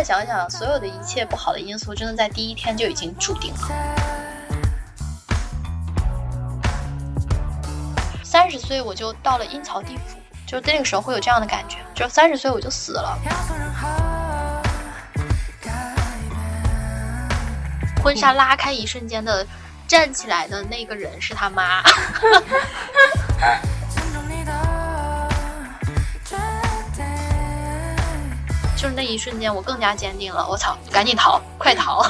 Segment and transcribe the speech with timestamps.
[0.00, 3.68] 在想想，所有的一切不好的因素，真的在第一天就已经注定了。
[8.24, 13.18] 三十岁我就到了阴曹地府，就是那个时候会有这样的感觉，就三十岁我就死了。
[18.02, 19.46] 婚纱拉开一瞬间的
[19.86, 21.82] 站起来的那个人是他妈，
[28.80, 32.02] 就是那一瞬间我更加坚定了，我操，赶紧逃，快逃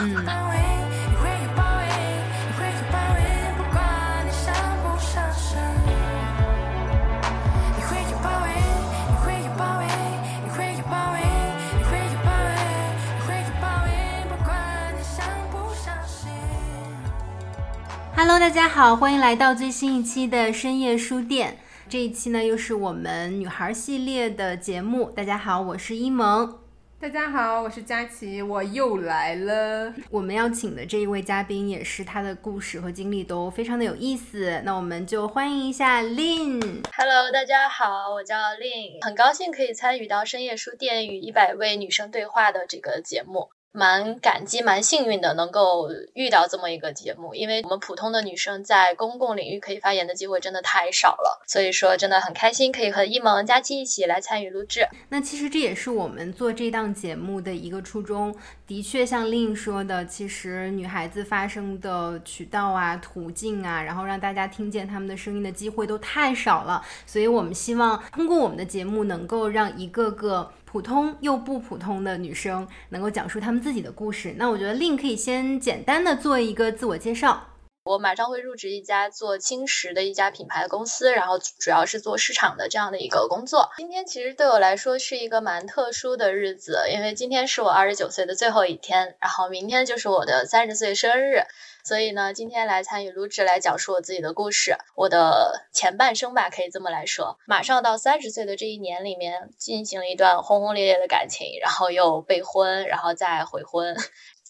[18.15, 21.59] ！Hello，大家好，欢迎来到最新一期的深夜书店。
[21.89, 25.11] 这一期呢，又是我们女孩系列的节目。
[25.11, 26.60] 大家好，我是一萌。
[27.03, 29.91] 大家好，我是佳琪，我又来了。
[30.11, 34.61] 我们要请的这一位嘉宾，也是他的故事和经历都非常的有意思。
[34.67, 36.85] 那我们就欢迎一下 Lin。
[36.95, 43.49] Hello，大家好，我叫 Lin，很高兴可以参与到深夜书店与一百位女生对话的这个节目。
[43.73, 54.89] 蛮感激、蛮幸运的，能够遇到这么一个节目，因为我们普通的女生在公共领域可以发言的机会真的太少了，所以说真的很开心可以和一萌、佳期一起来参与录制。
[55.11, 58.35] 那其实这也是我们做这档节目的一个初衷。
[58.67, 70.53] 的确，像令说的，其实女孩子发声的渠道啊、途径啊，然后让大家听见她们的声音的机会都太少了，所以我们希望通过我们的节目，能够让一个个。
[70.71, 74.33] 普通又不普通的女生能够讲述她们自己的故事。
[74.39, 77.50] 那我觉得 lin 可以先简单的做一个自我介绍。
[77.83, 83.71] 我马上会入职一家做轻食的一家品牌的公司，然后主要是做市场的这样的一个工作。
[83.79, 91.43] 今天其实对我来说是一个蛮特殊的日子，因为今天是我二十九岁的最后一天，然后明天就是我的三十岁生日。
[91.83, 97.39] 所以呢，今天来参与录制，来讲述我自己的故事，我的前半生吧，可以这么来说。
[97.47, 103.97] 马上到三十岁的这一年里面，进行了一段轰轰烈烈的感情，然后又备婚，然后再悔婚，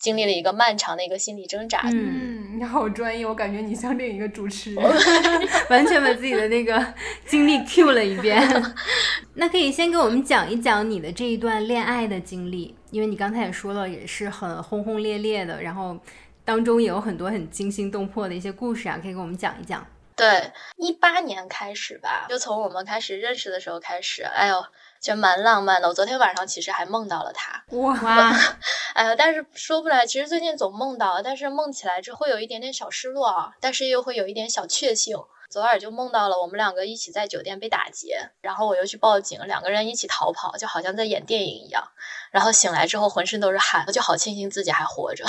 [0.01, 1.83] 经历了一个漫长的一个心理挣扎。
[1.93, 4.83] 嗯，你好专业，我感觉你像另一个主持人，
[5.71, 6.95] 完全把自己的那个
[7.27, 8.43] 经历 Q 了一遍。
[9.35, 15.97] 那可以先给我们讲一讲你的这一段恋爱的经历，因为你刚才也说了，也是很轰轰烈烈的，然后。
[16.43, 19.87] 当中也有很多很惊心动魄的一些故事啊，可以给我们讲一讲。
[20.17, 24.57] 对，一八年开始吧，就从我们开始认识的时候开始，哎呦，
[25.01, 25.89] 就蛮浪漫的。
[25.89, 27.97] 我昨天晚上其实还梦到了他，哇，
[28.95, 35.17] 哎呀，但是说不来，其实最近总梦到，但是梦起来之后会有一点点小失落啊，但是又会有一点小确幸。
[35.49, 41.83] 昨晚就梦到了我们两个一起在酒店被打劫，然后我又去报警，两个人一起逃跑，就好像在演电影一样。
[42.31, 45.25] 然后醒来之后浑身都是汗，我就好庆幸自己还活着。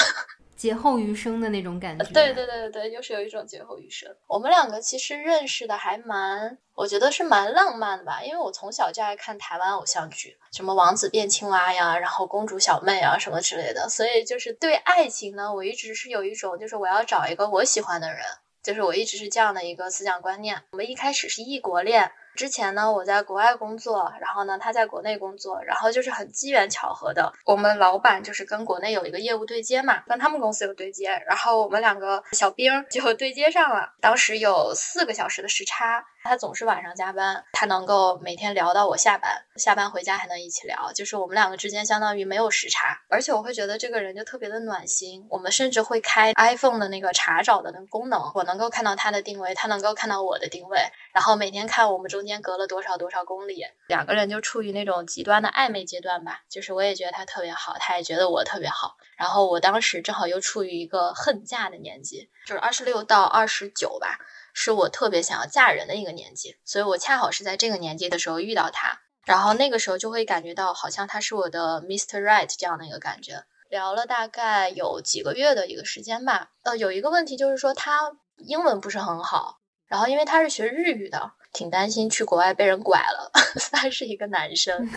[0.61, 4.15] 劫后余生的那种感觉，对对对对对，就是有一种劫后余生。
[4.27, 18.19] 我们两个其实认识的还蛮，我觉得是蛮浪漫的吧，因为我从小就爱看台湾偶像剧，什么王子变青蛙呀，然后公主小妹啊什么之类的，所以就是对爱情呢，我一直是有一种，就是我要找一个我喜欢的人，
[18.61, 20.61] 就是我一直是这样的一个思想观念。
[20.73, 22.11] 我们一开始是异国恋。
[22.35, 36.05] 之前呢，我在国外工作，然后呢，他在国内工作，然后就是很机缘巧合的，我们老板就是跟国内有一个业务对接嘛，跟他们公司有对接，然后我们两个小兵就对接上了，当时有四个小时的时差。
[36.23, 45.25] 他总是晚上加班，他能够每天聊到我下班，下班回家还能一起聊，就是我们两个之间相当于没有时差，而且我会觉得这个人就特别的暖心。
[45.29, 50.79] 我们甚至会开 iPhone 的那个查找的那个功能，我能够看到他的定位，他能够看到我的定位，
[51.13, 56.41] 然后每天看我们中间隔了多少多少公里，两个人就处于那种极端的暧昧阶段吧。
[56.47, 58.95] 就是我也觉得他特别好，他也觉得我特别好。
[59.17, 64.17] 然后我当时正好又处于一个恨嫁的年纪，就是二十六到二十九吧。
[64.53, 72.21] 是我特别想要嫁人的一个年纪，所以我恰好是在这个年纪的时候遇到他，然后那个时候就会感觉到好像他是我的 Mr.
[72.21, 73.43] Right 这样的一个感觉。
[73.69, 76.49] 聊了大概有几个月的一个时间吧。
[76.63, 83.31] 呃，有一个问题就是说他英文不是很好，然后因为他是学日语的，挺担心去国外被人拐了。
[83.71, 84.89] 他是一个男生，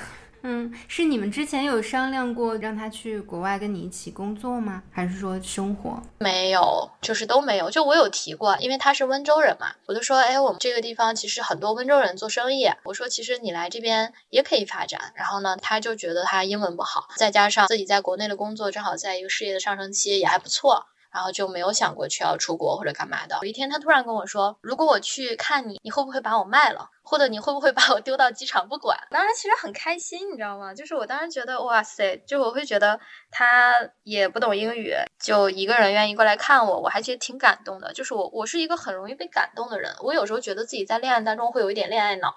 [0.46, 4.82] 嗯，是你们之前有商量过让他去国外跟你一起工作吗？
[4.91, 6.02] 还是说生活？
[6.19, 7.70] 没有，就是都没有。
[7.70, 12.69] 就我有提过，因为他是温州人嘛，我就说，哎，我们这个地方其实很多温州人做生意。
[12.85, 15.14] 我说，其实你来这边也可以发展。
[15.17, 20.85] 然后呢，他就觉得他英文不好，再加上自己在国内的工作正好在一个事业的上升期，也还不错。
[21.14, 23.38] 然后就没有想过去要出国或者干嘛的。
[23.43, 26.90] 有一天，他突然跟我说：“如果我去看你，你会不会把我卖了？
[27.05, 30.75] 或者你会不会把我丢到机场不管？”当时其实很开心，你知道吗？
[30.75, 32.99] 就是我当时觉得，哇塞，就我会觉得
[33.31, 33.72] 他
[34.02, 37.93] 也不懂英语，就一个人愿意过来看我，我还觉得挺感动的。
[37.93, 39.94] 就是我，我是一个很容易被感动的人。
[40.02, 42.34] 我有时候觉得自己在恋爱当中会有一点恋爱脑。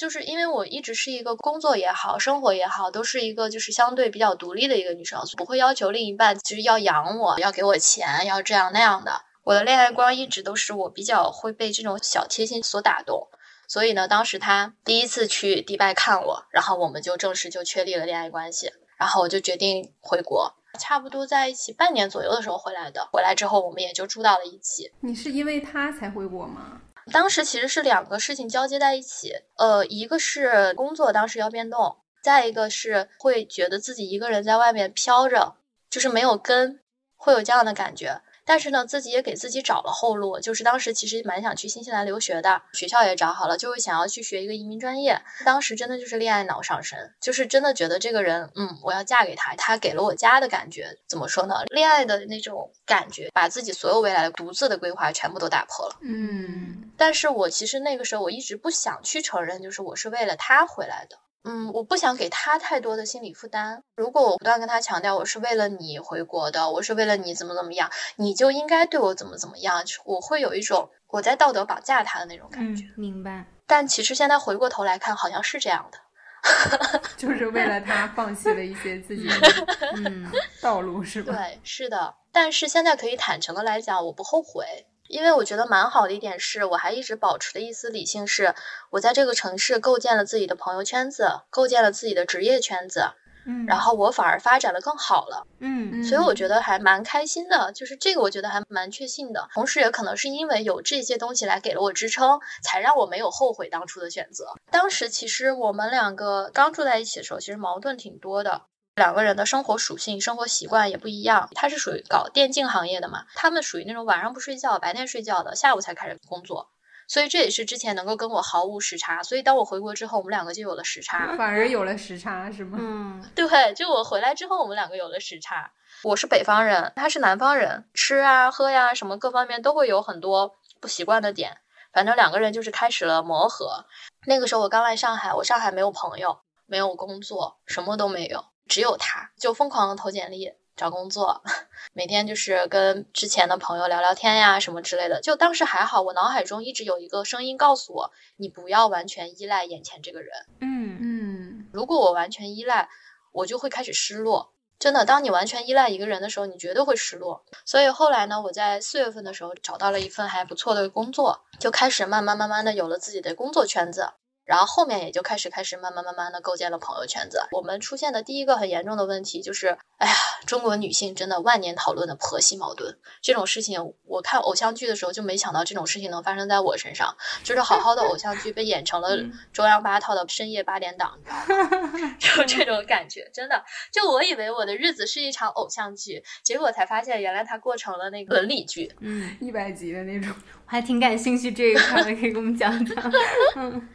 [0.00, 9.12] 就是因为我一直是一个工作也好，生活也好，都是一个就是相对比较独立的一个女生，不会要求另一半就是要养我，要给我钱，要这样那样的。
[9.44, 13.28] 我的恋爱观一直都是我比较会被这种小贴心所打动，
[13.68, 23.06] 所以呢，当时他第一次去迪拜看我，然后我们就正式就确立了恋爱关系，然后我就决定回国，差不多在一起半年左右的时候回来的。
[23.12, 24.90] 回来之后，我们也就住到了一起。
[25.00, 26.80] 你是因为他才回国吗？
[27.12, 35.56] 当时其实是两个事情交接在一起，呃，一个是工作当时要变动，再一个是会觉得自己一个人在外面飘着，
[35.88, 36.80] 就是没有根，
[37.16, 38.20] 会有这样的感觉。
[38.44, 45.20] 但是呢，自己也给自己找了后路，就是当时其实蛮想去新西兰留学的，学校也找好了，就是想要去学一个移民专业。
[45.44, 50.96] 当时真的就是恋爱脑上身，就是真的觉得这个人，嗯，我要嫁给他，他给了我家的感觉。
[51.06, 51.62] 怎么说呢？
[51.66, 55.96] 恋爱的那种感觉，把自己所有未来的独自的规划全部都打破了。
[56.02, 61.16] 嗯，但是我其实那个时候我一直不想去承认，就是我是为了他回来的。
[61.44, 63.82] 嗯，我不想给他太多的心理负担。
[63.96, 72.84] 如果我不断跟他强调我是为了你回国的，我是为了你怎么怎么样，你就应该对我怎么怎么样，我会有一种我在道德绑架他的那种感觉。
[72.96, 73.46] 明白。
[73.66, 79.66] 但其实现在回过头来看，好像是这样的， 就是为了他 放弃了一些自己的
[79.96, 81.32] 嗯道路，是吧？
[81.32, 82.14] 对，是的。
[82.32, 84.86] 但是现在可以坦诚的来讲，我不后悔。
[85.10, 88.54] 因为我觉得蛮好的一点是，我还一直保持的一丝理性，是
[88.90, 93.10] 我在这个城市构建了自己的朋友圈子，构建了自己的职业圈子，
[93.44, 104.54] 嗯，然后我反而发展的更好了，嗯，所以我觉得还蛮开心的，就是这个我觉得还蛮确信的，同时也可能是因为有这些东西来给了我支撑，才让我没有后悔当初的选择。
[104.70, 108.62] 当时其实我们两个刚住在一起的时候，其实矛盾挺多的。
[108.94, 111.48] 两个人的生活属性、生活习惯也不一样。
[111.54, 116.70] 他是属于搞电竞行业的嘛，他们属于那种晚上不睡觉、白天睡觉的，下午才开始工作。
[117.08, 119.20] 所以这也是之前能够跟我毫无时差。
[119.22, 122.78] 所以当我回国之后，我们两个就有了时差，反而有了时差是吗？
[122.80, 125.72] 嗯， 对，就我回来之后，我们两个有了时差。
[126.04, 131.58] 我是北方人，他是南方人，吃啊、喝呀什么各方面都会有很多不习惯的点。
[131.92, 133.84] 反正两个人就是开始了磨合。
[134.26, 138.44] 那个时候我刚来上海，我上海没有朋友，没有工作，什么都没有。
[138.70, 141.42] 只有他，就疯狂的投简历找工作，
[141.92, 145.20] 每天就是跟之前的朋友聊聊天呀，什么之类的。
[145.20, 150.30] 就当时还好，我脑海中一直有一个声音告诉我，你不要完全依赖眼前这个人。
[150.60, 152.88] 嗯嗯，如果我完全依赖，
[153.32, 154.52] 我就会开始失落。
[154.78, 157.44] 真的，当你完全依赖一个人的时候，你绝对会失落。
[157.66, 164.12] 所以后来呢，我在四月份的时候找到了一份还不错的工作，就开始慢慢慢慢的有了自己的工作圈子。
[164.50, 167.40] 然后后面也就开始开始慢慢慢慢的构建了朋友圈子。
[167.52, 170.14] 我们出现的第一个很严重的问题就是，哎呀，
[170.44, 177.16] 中国女性真的万年讨论的婆媳矛盾这种事情，我看偶像剧的时候就没想到这种事情能发生在我身上。
[177.44, 179.16] 就是好好的偶像剧被演成了
[179.52, 182.16] 中央八套的深夜八点档，你知道吗？
[182.18, 190.34] 就这种感觉，真的，就我以为我的日子是一场偶像剧，结果才发现原来它过成了那个伦理剧，嗯，一百集的那种。
[190.66, 193.12] 我还挺感兴趣这一块的，可以给我们讲讲。
[193.56, 193.88] 嗯。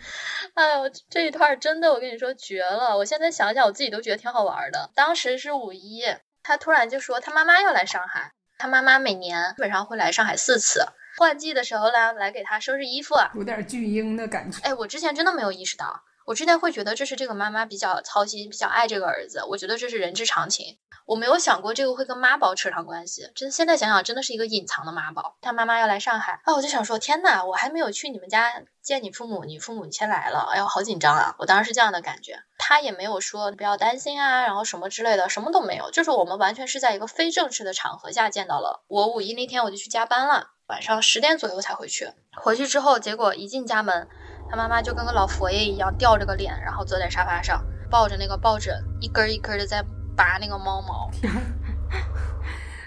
[0.54, 2.96] 哎呦，这一段真的，我跟你说绝了！
[2.98, 4.90] 我现在想想，我自己都觉得挺好玩的。
[4.96, 6.04] 当时是五一，
[6.44, 10.86] 他突然就说他妈妈要来上海，他妈妈每年基本上会来上海四次，
[11.18, 14.62] 换季的时候呢，来给他收拾衣服，有点巨婴的感觉。
[14.64, 20.78] 哎，我之前真的没有意识到，我之前会觉得这是这个妈妈比较操心，比较爱这个儿子，我觉得这是人之常情。
[21.06, 25.38] 我没有想过这个会跟妈宝扯上关系，真现在想想真的是一个隐藏的妈宝。
[25.40, 31.36] 他妈妈要来上海啊，我就想说天呐，我还没有去你们家见你父母，你父母先来了，哎呦好紧张啊！
[31.38, 32.40] 我当时是这样的感觉。
[32.58, 38.84] 他也没有说不要担心啊，然后什么之类的，什么都没有，就是我们完全是在一个非正式的场合下见到了。
[38.88, 42.10] 我五一那天我就去加班了，晚上十点左右才回去。
[42.34, 44.08] 回去之后，结果一进家门，
[44.50, 49.86] 他妈妈就跟个老佛爷一样，吊着个脸，然后坐在沙发上，抱着那个抱枕，一根一根的在。
[50.18, 51.12] 拔那个猫毛，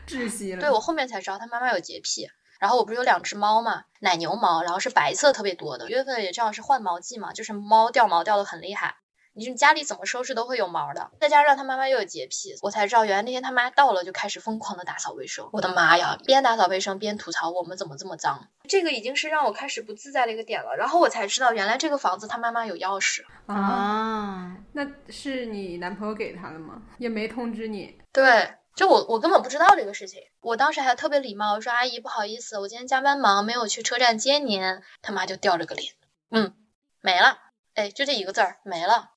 [0.07, 0.61] 窒息了。
[0.61, 2.27] 对我后面才知道他妈妈有洁癖。
[2.59, 5.91] 然后我不是有两只猫嘛，奶牛毛，然后是白色特别多的。
[5.91, 8.95] 月份也正好是换毛季嘛，就是猫掉毛掉的很厉害。
[9.39, 11.11] 你说家里怎么收拾都会有毛的。
[11.21, 15.49] 再加上他妈妈又有洁癖，我才知道原来那天他妈到了就开始疯狂的打扫卫生。
[15.53, 20.77] 我的妈呀，边打扫卫生边吐槽我们怎么这么脏，这个已经是让我开始不自在的一个点了。
[20.77, 26.83] 然后我才知道原来这个房子他妈妈有钥匙啊，那是你男朋友给他的吗？
[26.99, 27.99] 也没通知你？
[28.13, 28.53] 对。
[28.75, 30.23] 就我，我根本不知道这个事情。
[30.41, 34.63] 我当时还特别礼貌，我说：“阿姨，不好意思，我今天加班忙，没有去车站接您。”
[35.03, 35.95] 他妈就掉了个脸，
[36.31, 36.55] 嗯，
[37.01, 37.39] 没了，
[37.75, 39.11] 哎，就这一个字儿，没了。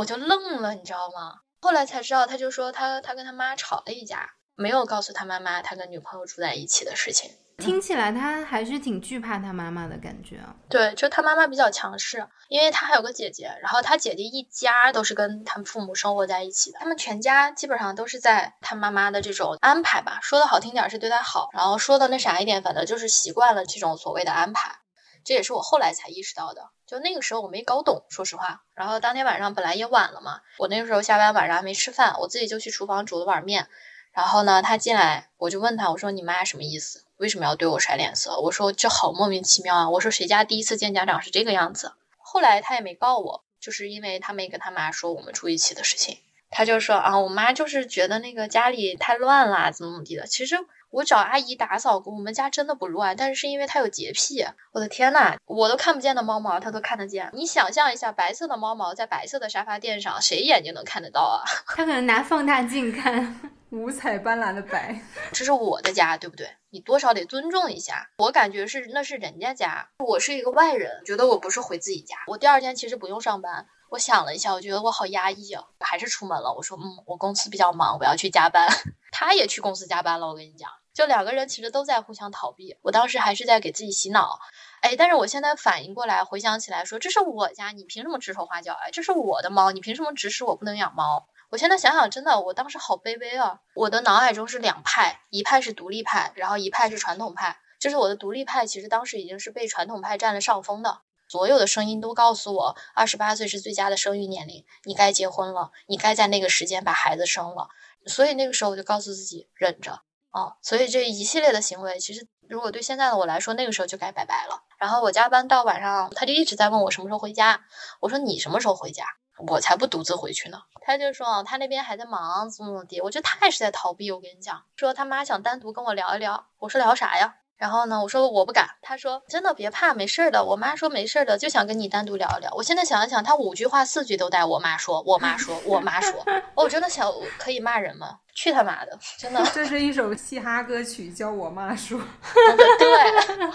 [0.00, 1.40] 我就愣了，你知道吗？
[1.60, 7.30] 后来才知道，他就说他他跟他妈吵了一架，没有告诉他妈妈他跟女朋友住在一起的事情。
[7.58, 10.56] 听起来他还是挺惧怕他妈妈的感觉啊。
[10.70, 24.78] 对，就他妈妈比较强势，因为他还有个姐姐，然后他姐姐一家都是跟他们父母生活在一起的，他们全家基本上都是在他妈妈的这种安排吧，说的好听点是对他好，然后说的那啥一点，反正就是习惯了这种所谓的安排。
[25.24, 28.62] 这也是我后来才意识到的，就那个时候我没搞懂，说实话。
[28.74, 33.68] 然后当天晚上本来也晚了嘛，我那个时候下班晚上还没吃饭，我自己就去厨房煮了碗面。
[34.12, 37.04] 然后呢，他进来，我就问他，我说你妈什么意思？
[37.16, 38.40] 为什么要对我甩脸色？
[38.40, 39.90] 我说这好莫名其妙啊！
[39.90, 41.92] 我说谁家第一次见家长是这个样子？
[42.18, 46.18] 后来他也没告我，就是因为他没跟他妈说我们住一起的事情。
[46.50, 50.26] 他就说啊，我妈就是觉得那个家里太乱了，怎么怎么地的。
[50.26, 50.56] 其实
[50.90, 54.44] 我找阿姨打扫过，我们家真的不乱，但是是因为她有洁癖。
[54.72, 57.30] 我的天呐，我都看不见的猫毛，她都看得见。
[57.32, 61.42] 你想象一下，白色的猫毛在白色的沙发垫上，谁眼睛能看得到啊？
[61.66, 63.40] 他可能拿放大镜看。
[63.70, 65.00] 五彩斑斓的白，
[65.32, 66.48] 这是我的家，对不对？
[66.70, 68.10] 你多少得尊重一下。
[68.18, 72.16] 我感觉是那是人家家，我是一个外人，觉得我不是回自己家。
[72.26, 76.52] 我第二天其实不用上班，我想了一下，我觉得我好压抑啊，还是出门了。
[76.52, 78.68] 我说，嗯，我公司比较忙，我要去加班。
[79.12, 80.26] 他也去公司加班了。
[80.26, 82.76] 我跟你讲，就两个人其实都在互相逃避。
[82.82, 84.38] 我当时还是在给自己洗脑，
[84.80, 88.74] 哎，但是我现在反应过来，回想起来说，这是我家，你凭什么指手画脚？
[88.74, 91.26] 哎，这是我的猫，你凭什么指使我不能养猫？
[91.50, 93.60] 我现在想想，真的，我当时好卑微啊！
[93.74, 97.58] 我的脑海中是两派，一派是独立派，然后一派是传统派。
[97.80, 101.00] 就是我的独立派，其实当时已经是被传统派占了上风的。
[101.28, 107.68] 所有的声音都告诉我，二十八岁是最佳的生育年龄，你该结婚了，你该在那个时间把孩子生了。
[108.06, 110.54] 所以那个时候我就告诉自己忍着哦。
[110.62, 114.62] 所以这一系列的行为，其实如果对现在的我来说，那个时候就该拜拜了。
[114.78, 117.60] 然后我加班到晚上，他就一直在问我什么时候回家。
[118.00, 119.04] 我说你什么时候回家？
[119.46, 120.58] 我才不独自回去呢。
[120.82, 123.00] 他就说他那边还在忙，怎么怎么地。
[123.00, 124.10] 我觉得他也是在逃避。
[124.10, 126.46] 我跟你讲，说他妈想单独跟我聊一聊。
[126.58, 127.36] 我说聊啥呀？
[127.60, 128.66] 然后呢，我说我不敢。
[128.80, 130.42] 他说真的，别怕，没事的。
[130.42, 132.50] 我妈说没事的，就想跟你单独聊一聊。
[132.54, 136.24] 我现在想一想，他五句话四句都带我妈说，我妈说，我妈说。
[136.56, 138.18] 我真的想可以骂人吗？
[138.32, 138.98] 去他妈的！
[139.18, 142.00] 真的， 这是一首嘻哈歌曲，叫我妈说。
[142.78, 143.52] 对，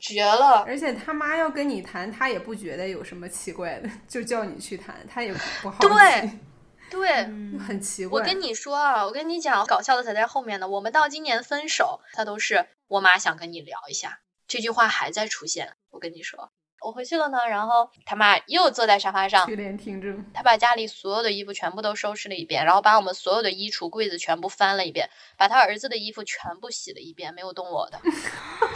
[0.00, 0.64] 绝了。
[0.66, 6.38] 而且他妈要跟你谈，他也不觉得有什么奇怪的，就叫你去谈，他也不好奇。
[6.90, 7.24] 对，
[7.66, 8.20] 很奇怪。
[8.20, 10.68] 我跟你说啊，我跟你讲，搞笑的才在后面呢。
[10.68, 15.76] 我们到今年分手，他都是我妈想跟你聊一下，这句话还在出现。
[15.88, 16.52] 我跟你说。
[16.84, 20.22] 我回去了呢，然后他妈又坐在沙发上，垂帘听政。
[20.34, 25.08] 他把家里所有的衣服全部都收拾了一遍，然后把我们所有的衣橱柜子全部翻了一遍，
[25.38, 27.98] 把他儿子的衣服全部洗了一遍，没有动我的。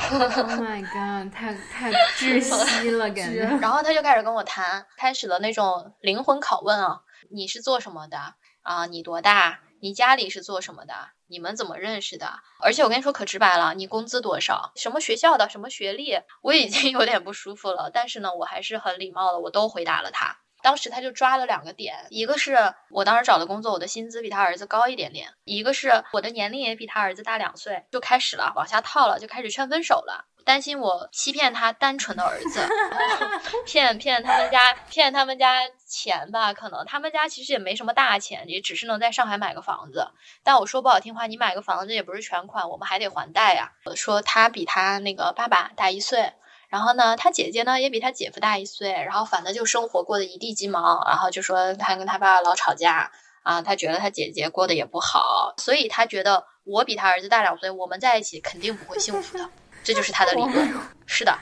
[0.08, 3.40] Oh my god，太 太窒息了，感觉。
[3.60, 8.16] 然后他就开始跟我谈，开始了那种灵魂拷问啊，你是做什么的
[8.62, 8.86] 啊？
[8.86, 9.60] 你多大？
[9.80, 10.94] 你家里是做什么的？
[11.26, 12.40] 你们怎么认识的？
[12.60, 14.72] 而且我跟你说可直白了，你工资多少？
[14.76, 15.48] 什么学校的？
[15.48, 16.18] 什么学历？
[16.42, 20.38] 我已经 有点不舒服了，但是呢，我还是很礼貌的，我都回答了他。
[20.62, 22.56] 当时他就抓了两个点，一个是
[22.90, 30.26] 我当时找的工作，我的薪资比他儿子高一点点；一个是我的年龄也比他儿子大两岁，就开始了往下套了，就开始劝分手了。
[30.46, 32.64] 担心我欺骗他单纯的儿子，
[33.66, 36.54] 骗骗他们家骗他们家钱吧？
[36.54, 40.06] 可能他们家其实也没什么大钱，也只是能在上海买个房子。
[40.44, 43.72] 但我说不好听话，你买个房子也不是全款，我们还得还贷呀。
[43.96, 46.32] 说他比他那个爸爸大一岁，
[46.68, 51.04] 然后呢，他姐姐呢也比他姐夫大一岁，然后反正就生活过得一地鸡毛。
[51.08, 53.10] 然后就说他跟他爸爸老吵架
[53.42, 59.50] 啊，他觉得他姐姐过得也不好，所以他觉得我比他儿子大两岁，我们在一起肯定不会幸福的。
[59.86, 60.74] 这就是他的理论，
[61.06, 61.38] 是的。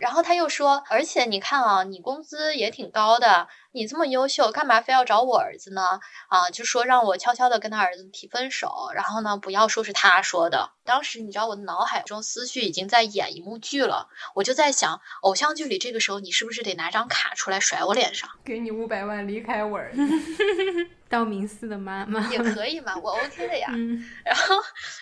[0.00, 6.00] 然后他又说，而且你看啊，你工资也挺高的，你这么优秀，干嘛非要找我儿子呢？
[6.28, 10.72] 啊，就说让我悄悄的跟他儿子提分手，然后呢，不要说是他说的。
[10.84, 18.28] 当时你知道我的脑海中思绪已经在演一幕剧了，我就在想，偶像剧里这个时候你是不是得拿张卡出来甩我脸上？
[18.44, 20.00] 给你五百万，离开我儿子。
[21.08, 23.68] 道明寺的妈妈也可以嘛，我 OK 的呀。
[24.24, 24.56] 然后，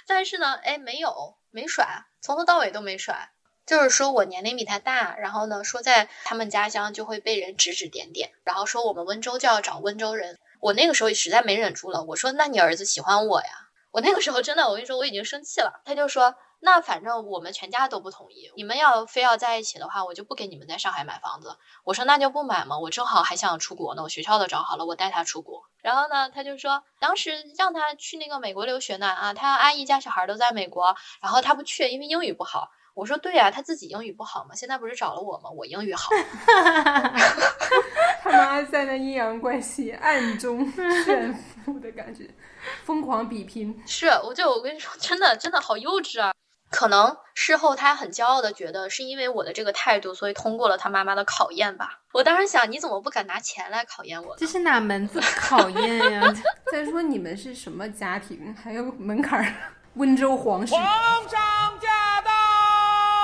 [0.07, 2.05] 但是呢，哎，没有，没甩。
[2.21, 3.31] 从头到尾都没甩，
[3.67, 10.39] 就是说我年龄比他大，然后呢，说在他们家乡就会被人指指点点，然后说我们温州就要找温州人。
[10.61, 13.49] 我那个时候实在没忍住了，我说那你儿子喜欢我呀？
[13.91, 15.83] 我那个时候真的，我跟你说我已经生气了。
[15.85, 16.35] 他就说。
[16.63, 21.57] 那反正我们全家都不同意，你们要非要在一起的话，我就不给你们在上海买房子。
[21.85, 25.65] 我说那就不买嘛，我正好还想出国呢，我学校都找好了，我带他出国。
[25.81, 32.71] 然后呢，他就说当时让他去那个美国留学呢，啊，他阿姨家小孩都在美国，然后他不去，因为英语不好。
[32.93, 35.49] 我说对呀，他自己英语不好嘛，现在不是找了我吗？
[35.49, 36.11] 我英语好。
[38.23, 40.71] 他妈在那阴阳怪气，暗中
[41.05, 41.33] 炫
[41.65, 42.29] 富的感觉，
[42.85, 43.83] 疯狂比拼。
[43.87, 46.35] 是，我就我跟你说，真的真的好幼稚啊。
[46.71, 52.01] 可能事后他很骄傲的觉得是因为我的这个态度，所以通过了他妈妈的考验吧。
[52.13, 54.37] 我当时想，你怎么不敢拿钱来考验我？
[54.37, 56.35] 这是哪门子考验呀？
[56.71, 58.55] 再说你们是什么家庭？
[58.55, 59.55] 还有门槛儿？
[59.95, 60.73] 温州皇室。
[60.75, 60.85] 皇
[61.29, 62.31] 上驾到！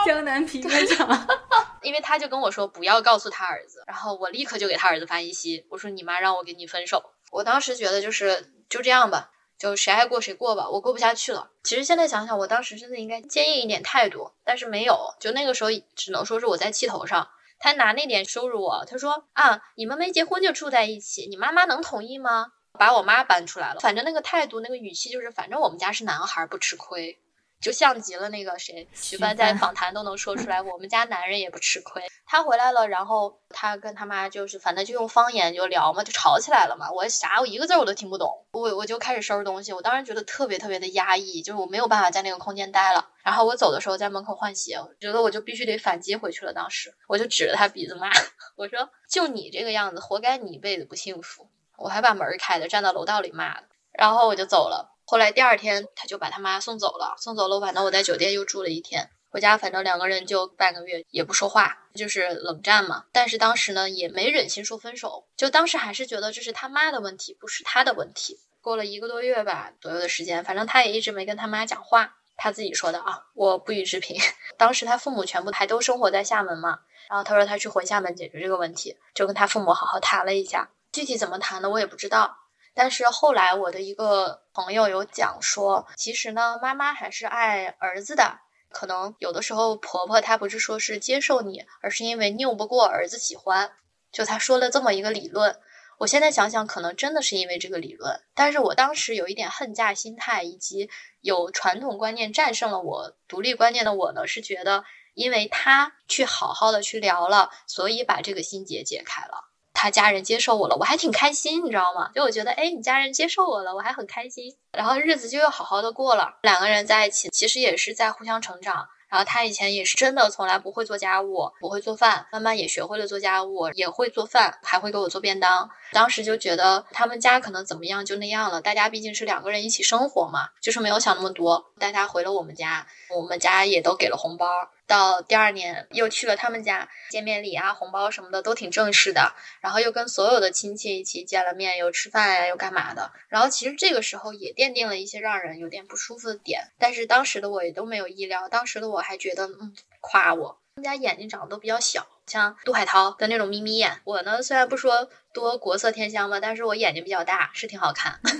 [0.04, 1.26] 江南皮革厂。
[1.82, 7.12] 因为他就跟我说不要告诉他儿子，然后我立刻就给他儿子发信息，我说你妈让我跟你分手。
[7.30, 9.30] 我当时觉得就是就这样吧。
[9.58, 11.50] 就谁爱过谁过吧，我过不下去了。
[11.62, 15.14] 其实现在想想，我当时真的应该坚硬一点态度，但是没有。
[15.18, 17.30] 就那个时候，只能说是我在气头上。
[17.58, 22.52] 他拿那点羞辱我，他说啊，你们没结婚就住在一起，你妈妈能同意吗？
[22.78, 27.18] 把我妈搬出来了，反正那个态度、那个语气，就是反正我们家是男孩不吃亏。
[27.60, 32.02] 就像极了那个谁，徐帆在访谈都能说出来，我们家男人也不吃亏。
[32.26, 36.90] 他回来了，然后他跟他妈就是反正就用方言就聊嘛，就吵起来了嘛。
[36.92, 39.72] 我啥我一个字我都听不懂，我我就开始收拾东西。
[39.72, 43.08] 我当时觉得特别特别的压抑，就是我没有办法在那个空间待了。
[43.22, 46.52] 然后我走的时候在门口换鞋，我觉得我就必须得反击回去了。
[46.52, 48.10] 当时我就指着他鼻子骂，
[48.56, 51.48] 我说就你这个样子，活该你一辈子不幸福。
[51.76, 54.95] 我还把门开的，站到楼道里骂的，然后我就走了。
[55.08, 57.14] 后来第二天，他就把他妈送走了。
[57.16, 59.08] 送走了，反正我在酒店又住了一天。
[59.30, 63.04] 回家，反正两个人就半个月也不说话，就是冷战嘛。
[63.12, 68.40] 但是当时呢，也没忍心说分手，就当时还是觉得这是他妈的问题，不是他的问题。
[68.60, 72.16] 过了一个多月吧左右的时间，反正他也一直没跟他妈讲话。
[72.38, 74.20] 他自己说的啊，我不予置评。
[74.58, 80.68] 当时他父母全部还都生活在厦门嘛，然后他说他去回厦门解决这个问题，就跟他父母好好谈了一下。
[80.92, 82.36] 具体怎么谈的，我也不知道。
[82.76, 88.40] 但是后来我的一个朋友有讲说，其实呢，妈妈还是爱儿子的。
[88.68, 93.72] 可能有的时候婆婆她不是说是接受你，而是因为拗不过儿子喜欢。
[94.12, 95.58] 就他说了这么一个理论，
[95.96, 98.20] 我现在想想，可能真的是因为这个理论。
[98.34, 100.90] 但是我当时有一点恨嫁心态，以及
[101.22, 104.84] 有传统观念战胜了我独立观念的我呢，是觉得
[105.14, 109.48] 因为他去好好的去聊了，所以把这个心结解开了。
[109.76, 112.10] 他家人接受我了，我还挺开心，你知道吗？
[112.14, 114.56] 就我觉得，哎，你家人接受我了，我还很开心。
[114.72, 118.88] 然后日子就又好好的过了，两个人在一起，其实也是在互相成长。
[119.08, 125.70] 然后他以前也是真的从来不会做家务，不会做饭，慢慢也学会了做家务，也会做饭，还会给我做便当。
[125.92, 131.66] 当时就觉得他们家可能怎么样就那样了，大家毕竟是两个人一起生活嘛，就是没有想那么多。
[131.78, 132.84] 带他回了我们家，
[133.14, 134.48] 我们家也都给了红包。
[134.86, 139.32] 到第二年又去了他们家，见面礼啊、红包什么的都挺正式的。
[139.60, 143.10] 然后又跟所有的亲戚一起见了面，又吃饭呀，又干嘛的。
[143.28, 148.48] 然后其实这个时候也奠定了一些让人有点不舒服的点，但是当时的我也都没有意料。
[148.48, 154.00] 当时的我还觉得，嗯，夸我，他们家眼睛长得都比较小，像杜海涛的那种眯眯眼。
[154.04, 158.20] 我呢，虽然不说多国色天香吧，但是我眼睛比较大，是挺好看。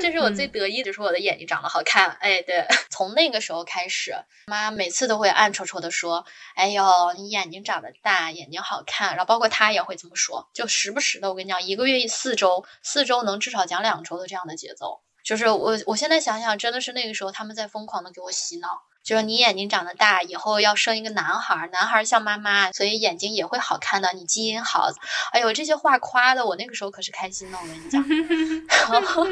[0.00, 2.10] 这是我最得意的，就是我的眼睛长得好看。
[2.20, 4.14] 哎，对， 从那个时候开始，
[4.46, 15.00] 妈每次都会暗戳戳的说：“哎呦，你眼睛长得大，眼睛好看。”然后包括他也会这么说，就时不时的，我跟你讲，一个月四周，四周能至少讲两周的这样的节奏。
[15.24, 18.68] 就是我，我现在想想，真的是那个时候他们在疯狂的给我洗脑。
[19.04, 24.10] 就是你眼睛长得大，以后要生一个男孩，男孩像妈妈，所以眼睛也会好看的。
[24.14, 24.88] 你基因好，
[25.30, 28.02] 哎呦，这些话夸的我那个时候可是开心的，我跟你讲。
[28.90, 29.26] 然后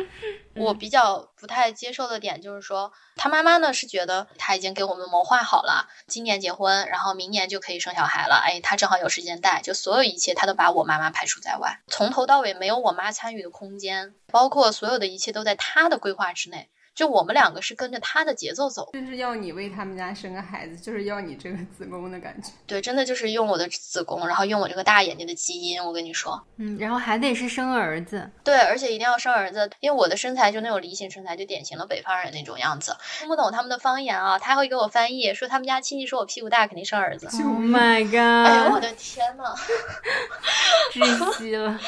[0.55, 8.43] 我比较不太接受的点就是说，他妈妈呢是觉得他已经给我们谋划好了，今年结婚，然后明年就可以生小孩了。
[8.45, 16.69] 哎，他正好有时间带，就所有一切他都把我妈妈排除在外，从头到尾没有我妈参与的空间，包括所有的一切都在他的规划之内。
[16.95, 22.51] 就我们两个是跟着他的节奏走，就是要你为他们家生个孩子，就是要你这个子宫的感觉。
[22.67, 25.83] 对，真的就是用我的子宫，然后用我这个大眼睛的基因。
[25.83, 28.31] 我跟你说，嗯，然后还得是生儿子。
[28.45, 32.97] 对，而且一定要生儿子，因为我的身材就那种梨形身材，就典型的北方人那种样子。
[33.19, 37.27] 听不懂他们的方言啊，他会给我翻译，说他们家亲戚说我屁股大，肯定生儿子。
[37.43, 38.15] Oh my god！
[38.47, 39.45] 哎呦我的天呐
[40.93, 41.79] 窒息了。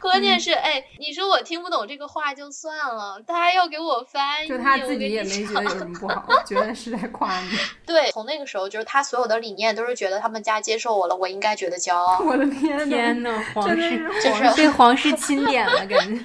[0.00, 7.50] 关键是，哎，你说我听不懂这个话就算了，他还要给我翻译，就他自己也没觉得有什么不好，觉得是在夸你。
[7.86, 12.20] 对，从那个时候，就是他所有的理念都是觉得他们家接受我了，我应该觉得骄傲。
[12.20, 16.24] 我的天呐，天呐，皇室就是被皇室钦点了，感觉。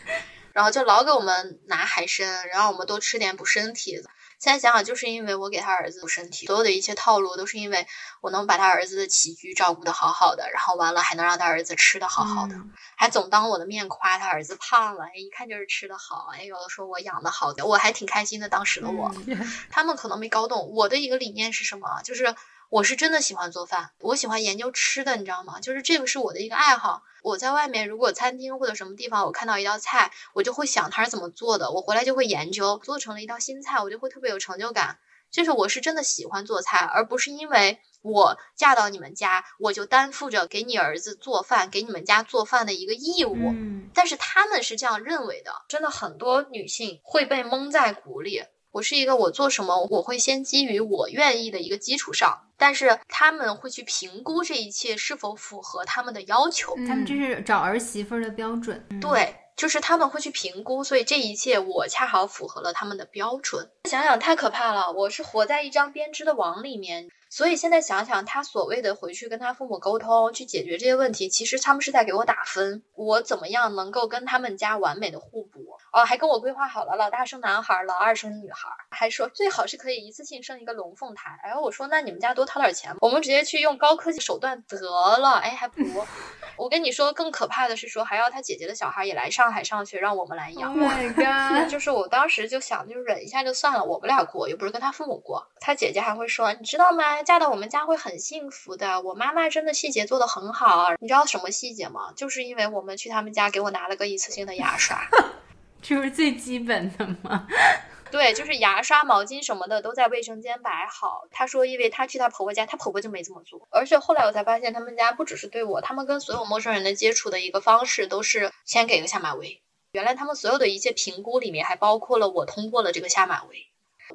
[0.52, 4.02] 然后就老给我们拿海参，然后我们多吃点补身体的。
[4.40, 7.86] 现在想想，就是因为我给他儿子补身体，所有的一切套路都是因为
[8.22, 18.48] 我能把他儿子的起居照顾的好好的，然后完了还能让他儿子吃的好好的，嗯还总当我的面夸他儿子胖了，哎，一看就是吃的好，哎，有的说我养的好的，我还挺开心的。
[18.48, 19.14] 当时的我，
[19.70, 22.34] 他们可能没搞懂我的一个理念是什么，就是
[22.70, 25.58] 我是真的喜欢做饭，我喜欢研究吃的，你知道吗？
[25.60, 27.02] 就是这个是我的一个爱好。
[27.24, 34.98] 我在外面如果餐厅或者什么地方，我看到一道菜，我就会想它是怎么做的，我回来就会研究，做成了一道新菜，我就会特别有成就感。
[35.32, 43.34] 就是我是真的喜欢做菜，而不是因为我嫁到你们家，我就担负着给你儿子做饭、给你们家做饭的一个义务。
[43.50, 48.44] 嗯但是他们是这样认为的，真的很多女性会被蒙在鼓里。
[48.72, 56.76] 我是一个，我做什么我会先基于我愿意的一个基础上，但是他们会去评估这一切是否符合他们的要求。
[56.86, 58.86] 他们这是找儿媳妇儿的标准。
[59.00, 63.68] 对，就是他们会去评估，所以这一切我恰好符合了他们的标准。
[63.90, 67.08] 想想太可怕了，我是活在一张编织的网里面。
[67.28, 75.69] 所以现在想想，他所谓的回去跟他父母沟通，去解决这些问题，其实他们是在给我打分，我怎么样能够跟他们家完美的互补？
[75.92, 81.30] 哦，还跟我规划好了，老大生男孩，老二生女孩，还说最好是可以一次性生一个龙凤胎。
[81.42, 84.78] 然哎，我说那你们家多掏点钱，我们直接去用高科技手段得
[85.18, 85.32] 了。
[85.38, 86.04] 哎，还不如。
[86.56, 90.70] 我跟你说，更可怕的是说，还要他姐姐的小孩也来上海上学，让我们来养。
[90.70, 91.08] Oh my
[91.62, 91.70] god！
[91.70, 95.50] 就是我当时就想，就忍一下就算了，我们俩过，又不是跟他父母过。
[95.58, 97.22] 他姐姐还会说，你知道吗？
[97.22, 99.00] 嫁到我们家会很幸福的。
[99.00, 100.90] 我妈妈真的细节做得很好。
[101.00, 102.12] 你知道什么细节吗？
[102.14, 105.00] 就是因为我们去他们家给我拿了个一次性的牙刷。
[105.82, 107.46] 这不是最基本的吗？
[108.10, 111.28] 对，就是牙刷、毛巾什么的都在卫生间摆好。
[111.30, 113.68] 她说，因为她去她婆婆家，她婆婆就没这么做。
[113.70, 119.62] 而且后来我才发现，他们家不只是对我，他们跟所有陌生人的接触的一个方式都是先给个下马威。
[119.92, 123.66] 原来他们所有的一切评估里面还包括了我通过了这个下马威。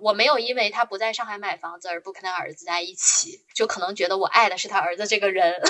[0.01, 5.61] 我没有因为他不在上海买房子而不跟他儿子在一起，就可能觉得我爱的是他儿子这个人。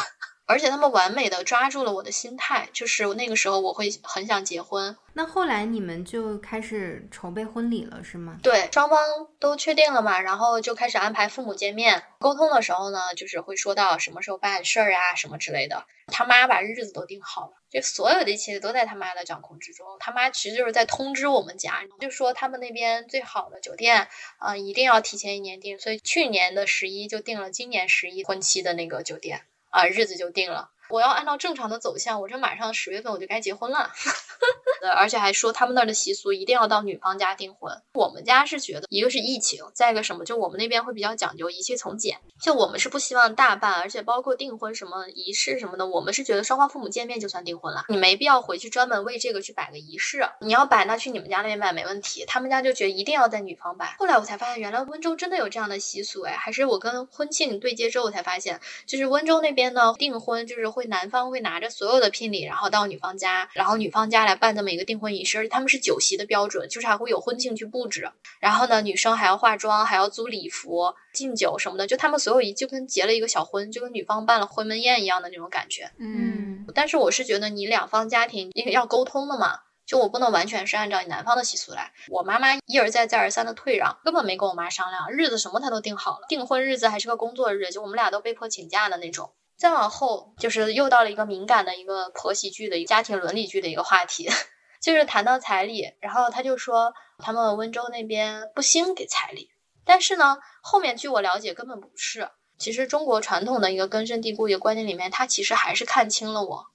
[0.48, 8.38] 而且他们完美的抓住了我的心态，就是那个时候我会很想结婚，那后来你们就开始筹备婚礼了，是吗？
[8.44, 9.00] 对，双方
[9.40, 12.04] 都确定了嘛，然后就开始安排父母见面。
[12.20, 15.86] 沟通的时候呢，就是会说到什么时候办事儿啊，什么之类的。
[16.08, 19.88] 他妈把日子都定好了，这所有的一切都在他妈的掌控之中。
[20.00, 29.42] 他妈其实就是在通知我们家，就说他们那边最好的酒店啊、呃一定要提前一年订，所以去年的十一就订了今年十一婚期的那个酒店
[29.76, 30.72] 啊、日子就定了。
[30.90, 33.92] 我要按照正常的走向，我这马上十月份我就该结婚了。
[34.82, 37.72] 呃，而且还说他们那儿的习俗一定要到女方家订婚。
[37.94, 42.20] 我们家是觉得，一个是疫情，再一个什么，就我们那边会比较讲究一切从简。
[42.42, 50.28] 就我们是不希望大办，而且包括订婚什么仪式什么的，我们是觉得双方父母见面就算订婚了，你没必要回去专门为这个去摆个仪式。
[50.42, 53.96] 你要摆，那去你们家那边摆没问题，他们家就觉得一定要在女方摆。
[53.98, 75.90] 后来我才发现，原来温州真的有这样的习俗，哎，还是我跟婚庆对接之后才发现，就是温州那边呢订婚就是会男方会拿着所有的聘礼，然后到女方家，然后女方家来办这么一个订婚仪式，而且他们是酒席的标准，就是还会有婚庆去布置，然后呢女生还要化妆，还要租礼服、敬酒什么的，就他们所有一就跟结了一个小婚，就跟女方办了婚门宴一样的那种感觉。
[75.98, 79.62] 嗯，但是我是觉得你两方家庭因为要沟通的嘛。
[79.86, 89.30] 就我不能完全是按照你男方的习俗来，我妈妈一而再再而三的退让，根本没跟我妈商量，日子什么她都定好了，订婚日子还是个工作日，就我们俩都被迫请假的那种。
[89.58, 94.30] 再往后就是又到了一个敏感的一个婆媳剧的一个家庭伦理剧的一个话题，
[94.82, 99.50] 就是谈到彩礼，然后他就说他们温州那边不兴给彩礼，
[99.86, 102.30] 但是呢，后面据我了解根本不是。
[102.58, 106.68] 其实中国传统的一个根深蒂固一个观念里面，他其实还是看清了我，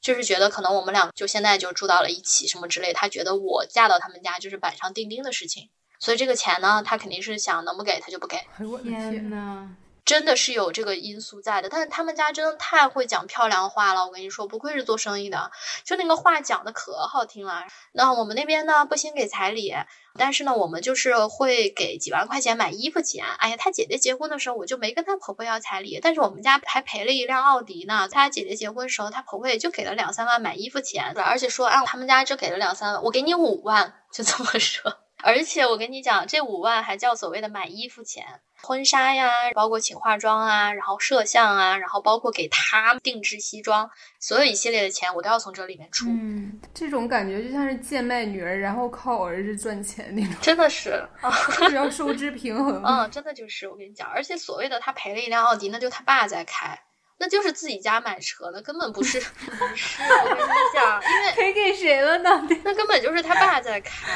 [0.00, 8.40] 就是觉得可能我们俩就现在就住到了一起什么之类，他觉得我嫁到他们家就是板上钉钉的事情，所以这个钱呢，他肯定是想能不给他就不给。
[9.10, 9.68] 天，呐，
[10.04, 15.50] 真的是有这个因素在的，但是他们家真的太会讲漂亮话了，我跟你说，不愧是做生意的，
[15.82, 17.64] 就那个话讲的可好听了。
[17.92, 19.74] 那我们那边呢，不兴给彩礼，
[20.18, 23.24] 但是呢，我们就是会给几万块钱买衣服钱。
[23.38, 28.06] 哎呀，他姐姐结婚的时候，我就没跟她婆婆要彩礼，但是我们家还赔了一辆奥迪呢。
[28.10, 34.98] 她姐姐结婚的时候，她婆婆也就给了两三万买衣服钱，而且说，啊，他们家就给了两三万，我给你五万，就这么说。
[35.24, 38.42] 而且我跟你讲，这五万还叫所谓的买衣服钱。
[38.64, 46.06] 婚纱呀，包括请化妆啊，然后摄像啊，然后包括给他定制西装，所有一系列的钱我都要从这里面出。
[46.08, 51.06] 嗯，这种感觉就像是贱卖女儿，然后靠儿子赚钱那种，真的是，
[51.58, 52.82] 就是要收支平衡。
[52.84, 56.80] 嗯，真的就是我跟你讲，而且所谓的他赔了一辆奥迪，那就他爸在开。
[57.16, 60.02] 那就是自己家买车的，根本不是， 不是。
[60.02, 62.48] 我跟你讲，因为赔给谁了呢？
[62.64, 64.12] 那根本就是他爸在开，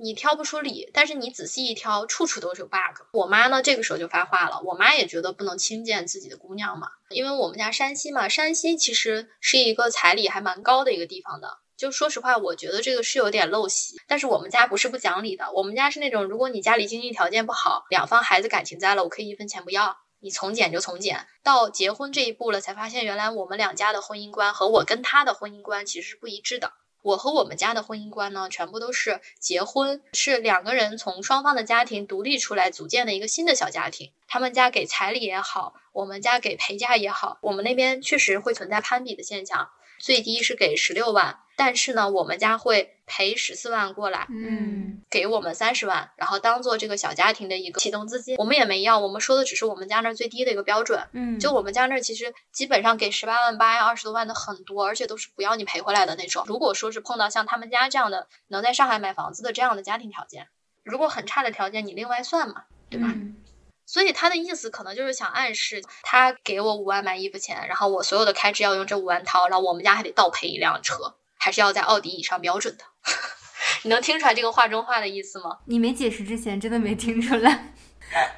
[0.00, 0.90] 你挑不出理。
[0.92, 3.02] 但是你仔细一挑，处处都是 bug。
[3.12, 4.60] 我妈呢，这个时候就发话了。
[4.64, 11.58] 我妈也觉得不能轻贱自己的姑娘嘛，因为我们家山西嘛，山西其实是一个彩礼还蛮高的一个地方的。
[11.76, 13.96] 就说实话，我觉得这个是有点陋习。
[14.06, 19.96] 但是我们家不是不讲理的，我们家是那种，如果你家里经济条件不好，两方孩子感情在了，我可以一分钱不要。
[20.22, 26.74] 你从简就从简，到结婚这一步了，才发现原来我们两家的婚姻观和我跟他的婚姻观其实是不一致的。
[27.02, 34.12] 我和我们家的婚姻观呢，全部都是结婚是两个人从双方的家庭独立出来组建的一个新的小家庭。
[34.28, 39.70] 他们家给彩礼也好，我们家给陪嫁也好，我们那边确实会存在攀比的现象。
[39.98, 48.36] 最低是给十六万，但是呢，我们家会赔十四万过来，嗯，给我们三十万，然后当做这个小家庭的一个启动资金。
[48.36, 51.02] 我们也没要，我们说的只是我们家那儿最低的一个标准。
[51.10, 56.44] 嗯，就我们家那儿其实基本上给十八万八呀、二十多万的很多，而且都是不要你赔回来的那种。
[56.46, 60.46] 如果说是碰到像他们家这样的能在上海买房子的这样的家庭条件，
[60.84, 63.12] 如果很差的条件，你另外算嘛，对吧？
[63.86, 72.84] 所以他的意思可能就是想暗示，他给我五万买衣服钱，然后我所有的开支要用这五万掏，然后我们家还得倒赔一辆车，还是要在奥迪以上标准的。
[73.82, 75.58] 你能听出来这个话中话的意思吗？
[75.66, 77.72] 你没解释之前真的没听出来，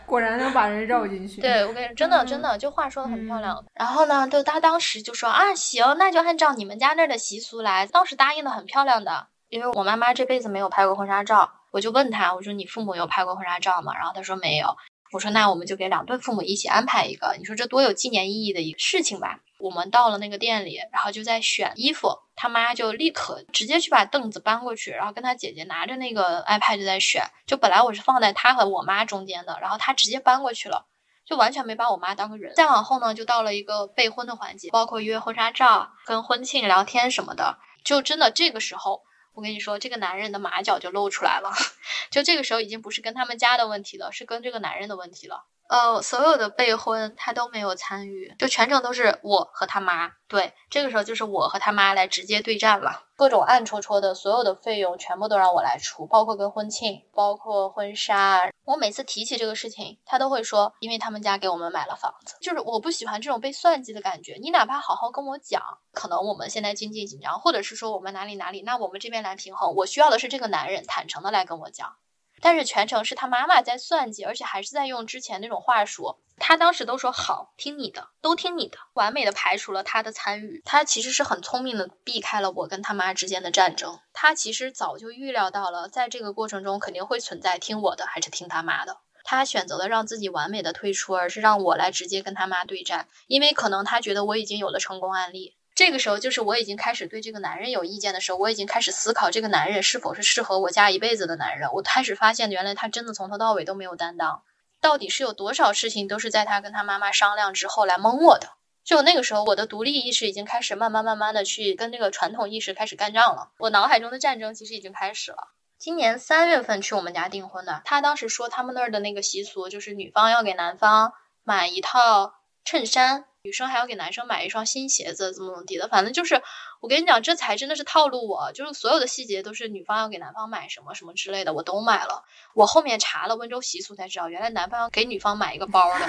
[0.07, 1.41] 果然能把人绕进去。
[1.41, 3.65] 对我跟你真的真的，就话说的很漂亮。
[3.75, 7.87] 然后呢，就他当时就说啊，行，那就按照你们家那儿的习俗来。
[7.87, 13.95] 当时答应的很漂亮的，因为我妈妈这辈子没有拍过婚纱照，我就问他，我说你父母有拍过婚纱照吗？
[13.97, 14.77] 然后他说没有。
[15.13, 19.41] 我说那我们就给两对父母一起安排一个，你说这多有纪念意义的一个事情吧。
[19.59, 27.23] 我们到了那个店里，然后就在选衣服，他妈就立刻直接去把凳子搬过去，然后跟他姐姐拿着那个 iPad 就在选。
[27.47, 30.87] 就本来我是放在他和我妈中间的，然后他直接搬过去了，
[31.27, 32.55] 就完全没把我妈当个人。
[32.57, 39.03] 再往后呢，就到了一个备婚的环节，包括约婚纱照、跟婚庆聊天什么的，就真的这个时候。
[39.35, 41.51] 我跟你说，这个男人的马脚就露出来了，
[42.11, 45.45] 就这个时候已经不是跟他们家的问题了，是跟这个男人的问题了。
[45.73, 50.13] 呃，所有的备婚他都没有参与，就全程都是我和他妈。
[50.29, 58.51] 对，这个时候就是我和他妈来直接对战了，各种暗戳戳的所有的费用全部都让我来出，包括跟婚庆，包括婚纱。
[58.65, 64.37] 我每次提起这个事情，他都会说，因为他们家给我们买了房子，就是我不喜欢这种被算计的感觉。
[64.43, 65.63] 你哪怕好好跟我讲，
[65.95, 69.75] 可能我们现在经济紧张，或者是说我们哪里哪里，那我们这边来平衡。
[69.75, 71.97] 我需要的是这个男人坦诚的来跟我讲。
[72.43, 76.19] 但是全程是他妈妈在算计，而且还是在用之前那种话说。
[76.39, 80.61] 他当时都说好，听你的，都听你的，完美的排除了他的参与。
[80.65, 84.01] 他其实是很聪明的，避开了我跟他妈之间的战争。
[84.13, 88.99] 他其实早就预料到了，在这个过程中肯定会存在听我的还是听他妈的。
[89.23, 95.57] 他选择了让自己完美的退出，而是让我来直接跟他妈对战，因为可能他觉得我已经有了成功案例。
[95.75, 101.71] 这个时候，就是我已经开始对这个男人有意见的时候，我已经开始思考这个男人是否是适合我嫁一辈子的男人。
[101.73, 104.43] 我开始发现，原来他真的从头到尾都没有担当，
[104.81, 108.51] 到底是有多少事情都是在他跟他妈妈商量之后来蒙我的。
[108.85, 113.53] 就那个时候，我的独立意识已经开始慢慢慢慢的去跟这个传统意识开始干仗了。
[113.59, 115.53] 我脑海中的战争其实已经开始了。
[115.79, 123.25] 今年三月份去我们家订婚的，他当时说他们那儿的那个习俗就是女方要给男方买一套衬衫。
[123.45, 126.41] 女生还要给男生买一双新鞋子，怎么怎么地的，反正就是
[126.81, 132.23] 我跟你讲，这才真的是套路我，就是所有的细节都是女方要给男方买什么什么之类的，我都买了。
[132.55, 136.07] 我后面查了温州习俗才知道，原来男方要给女方买一个包的，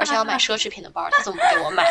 [0.00, 1.84] 而且要买奢侈品的包，他怎么不给我买？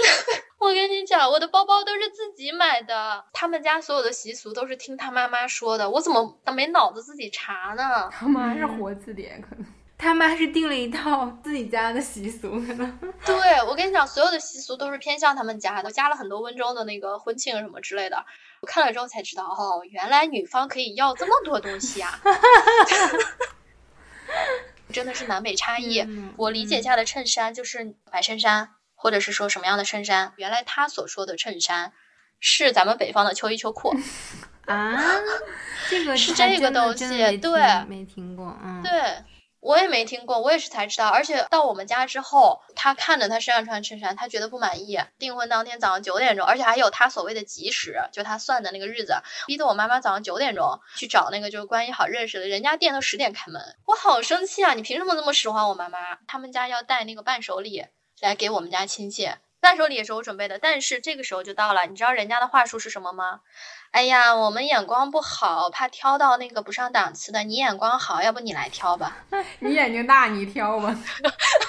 [0.60, 8.10] 我跟你讲，我的包包都是自己买的，他们家所有的习俗都是听他妈妈说的，我怎么没脑子自己查呢？
[8.12, 9.64] 他妈是活字典可能。
[10.00, 12.98] 他妈是定了一套自己家的习俗，可能。
[13.26, 18.24] 对，我跟你讲，所有的习俗都是偏向他们家的，加了很多温州的那个婚庆什么之类的。
[18.62, 22.18] 我看了之后才知道，哦，原来女方可以要这么多东西啊！
[24.90, 26.02] 真的是南北差异。
[26.38, 30.32] 我理解下的衬衫就是白衬衫，或者是说什么样的衬衫？
[30.36, 31.92] 原来他所说的衬衫
[32.40, 33.94] 是咱们北方的秋衣秋裤
[34.64, 34.98] 啊？
[35.90, 38.92] 这个是这个东西，对，没听过，嗯，对。
[39.60, 41.08] 我也没听过，我也是才知道。
[41.08, 44.98] 而且到我们家之后，他看着他身上穿衬衫，他觉得不满意。
[45.18, 49.14] 订婚当天早上九点钟，而且还有他所谓的吉时，就他算的那个日子，
[49.46, 54.74] 逼得我妈妈早上九点钟去找那个就是关系好认识的，人家店都十点开门，我好生气啊！
[54.74, 55.98] 你凭什么这么使唤我妈妈？
[56.26, 57.84] 他们家要带那个伴手礼
[58.20, 59.28] 来给我们家亲戚。
[59.60, 63.40] 伴手礼也是我准备的，但是这个时候就到了，你知道人家的话术是什么吗？
[63.90, 67.42] 哎呀，我们眼光不好，怕挑到那个不上档次的。
[67.42, 69.18] 你眼光好，要不你来挑吧？
[69.60, 70.96] 你眼睛大，你挑吧。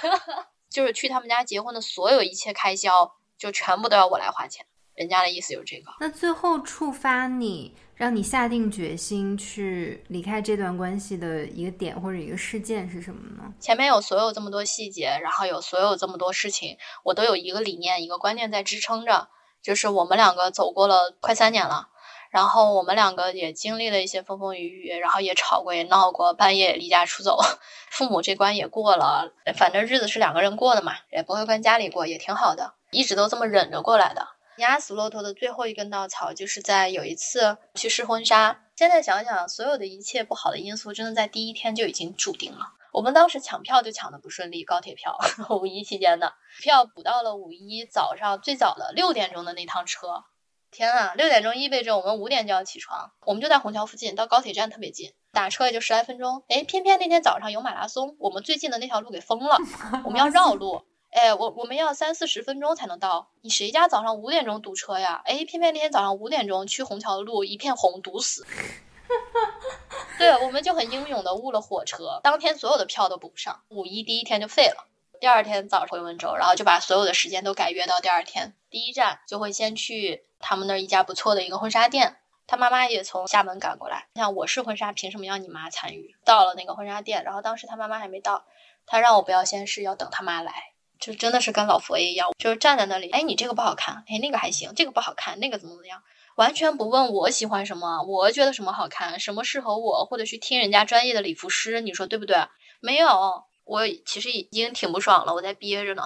[0.69, 4.65] 就是去他们家结婚的所有一切开销，就全部都要我来花钱。
[4.93, 5.91] 人家的意思就是这个。
[5.99, 13.54] 那最后触发你，让你下定决心去离开这段关系的一个点或者一个事件是什么呢？
[13.60, 19.28] 前面有所有这么多细节，然后有所有这么多事情，我都有一个理念、一个观念在支撑着。
[19.62, 21.90] 就是我们两个走过了快三年了，
[22.32, 27.38] 然后我们两个也经历了一些风风雨雨，然后也吵过、也闹过，半夜离家出走，
[27.92, 29.32] 父母这关也过了。
[29.56, 34.28] 反正日子是两个人过的嘛，也不会跟家里过，也挺好的，一直都这么忍着过来的。
[34.58, 38.64] 压死骆驼的最后一根稻草，就是在有一次去试婚纱。
[38.76, 42.60] 现在想想，所有的一切不好的因素，真的在第一天就已经注定了。
[42.92, 45.18] 我们当时抢票就抢的不顺利，高铁票，
[45.50, 50.26] 五一期间的票补到了五一早上最早的六点钟的那趟车。
[50.72, 56.44] 天啊，六点钟意味着我们五点就要起床，我们就在虹桥附近，到高铁站特别近，打车也就十来分钟。
[56.48, 59.58] 哎，偏偏那天早上有马拉松，我们最近的那条路给封了，
[60.06, 60.86] 我们要绕路。
[61.12, 63.30] 哎，我我们要三四十分钟才能到。
[63.41, 65.21] 你谁家早上五点钟堵车呀？
[65.26, 68.47] 哎，偏偏那天早上五点钟去虹桥的路一片红，堵死。
[70.17, 74.88] 对，我们就很英勇的误了火车，当天所有的票都补不上，五一第一天就废了。
[75.19, 78.56] 第二天早上回温州，然后就把所有的时间都改约到第二天。
[78.69, 84.08] 第一站就会先去他们那儿一家不错的一个婚纱店，他妈妈也从厦门赶过来。
[84.15, 86.15] 像我是婚纱，凭什么要你妈参与？
[86.24, 88.45] 到了那个婚纱店，然后当时他妈妈还没到，
[88.86, 90.70] 他让我不要先试，要等他妈来。
[91.02, 96.02] 就真的是跟老佛爷一样，就是站在那里，哎，你这个不好看，哎，那个还行，这个不好看，那个怎么怎么样，
[96.36, 102.38] 完全不问我喜欢什么，我觉得什么好看，什么适合我，或者去听人家专业的礼服师，你说对不对？
[102.80, 106.04] 没有，我其实已经挺不爽了，我在憋着呢。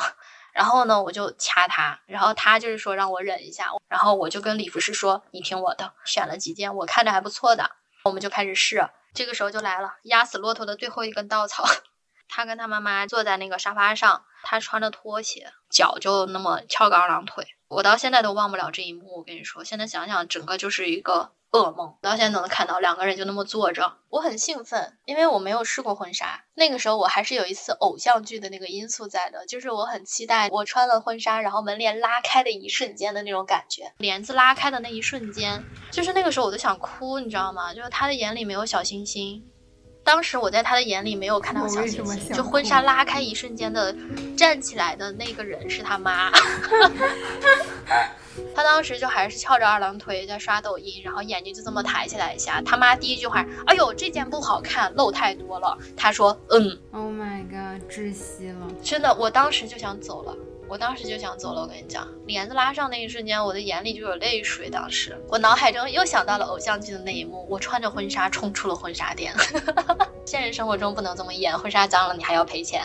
[0.54, 7.72] 然后呢，我就掐他，然后他就是说让我忍一下，然后我就跟礼服师说，你听我的，选了几件我看着还不错的，
[8.06, 8.90] 我们就开始试。
[9.14, 11.66] 这个时候就来了，压死骆驼的最后一根稻草。
[12.28, 17.48] 他跟他妈妈坐在那个沙发上，他穿着拖鞋，脚就那么翘个二郎腿。
[17.68, 19.18] 我到现在都忘不了这一幕。
[19.18, 21.96] 我跟你说，现在想想，整个就是一个噩梦。
[22.02, 26.44] 到现在都能看到两个人就那么坐着，我很兴奋，因为我没有试过婚纱。
[26.54, 33.94] 那个时候我还是有一次偶像剧的那个因素在的，就是我很期待我穿了婚纱，然后门帘拉开的一瞬间的那种感觉。
[33.98, 37.74] 帘子拉开的那一瞬间，就是那个时候我都想哭，你知道吗？
[37.74, 39.44] 就是他的眼里没有小星星。
[40.06, 43.94] 当时我在他的眼里没有看到小星星，就婚纱拉开一瞬间的
[44.38, 46.32] 站起来的那个人是他妈，
[48.54, 52.62] 他当时就还是翘着二郎腿在刷抖音，然后眼睛就这么抬起来一下。
[52.62, 55.76] 他妈第一句话，哎呦这件不好看，露太多了。
[55.98, 60.38] 他说，嗯，Oh my god，窒息了，真的，我当时就想走了。
[60.68, 64.70] 我当时就想走了，我跟你讲，帘子拉上那一瞬间，我的眼里就有泪水。
[64.70, 69.34] 当时我脑海中又想到了偶像剧的那一幕，我穿着婚纱冲出了婚纱店。
[70.26, 72.82] 现实生活中不能这么演，婚纱脏了你还要赔钱。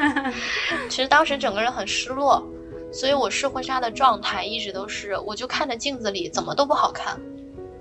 [0.90, 2.46] 其实当时整个人很失落，
[2.92, 7.18] 所以我试婚纱的状态一直都是，我就看着镜子里怎么都不好看，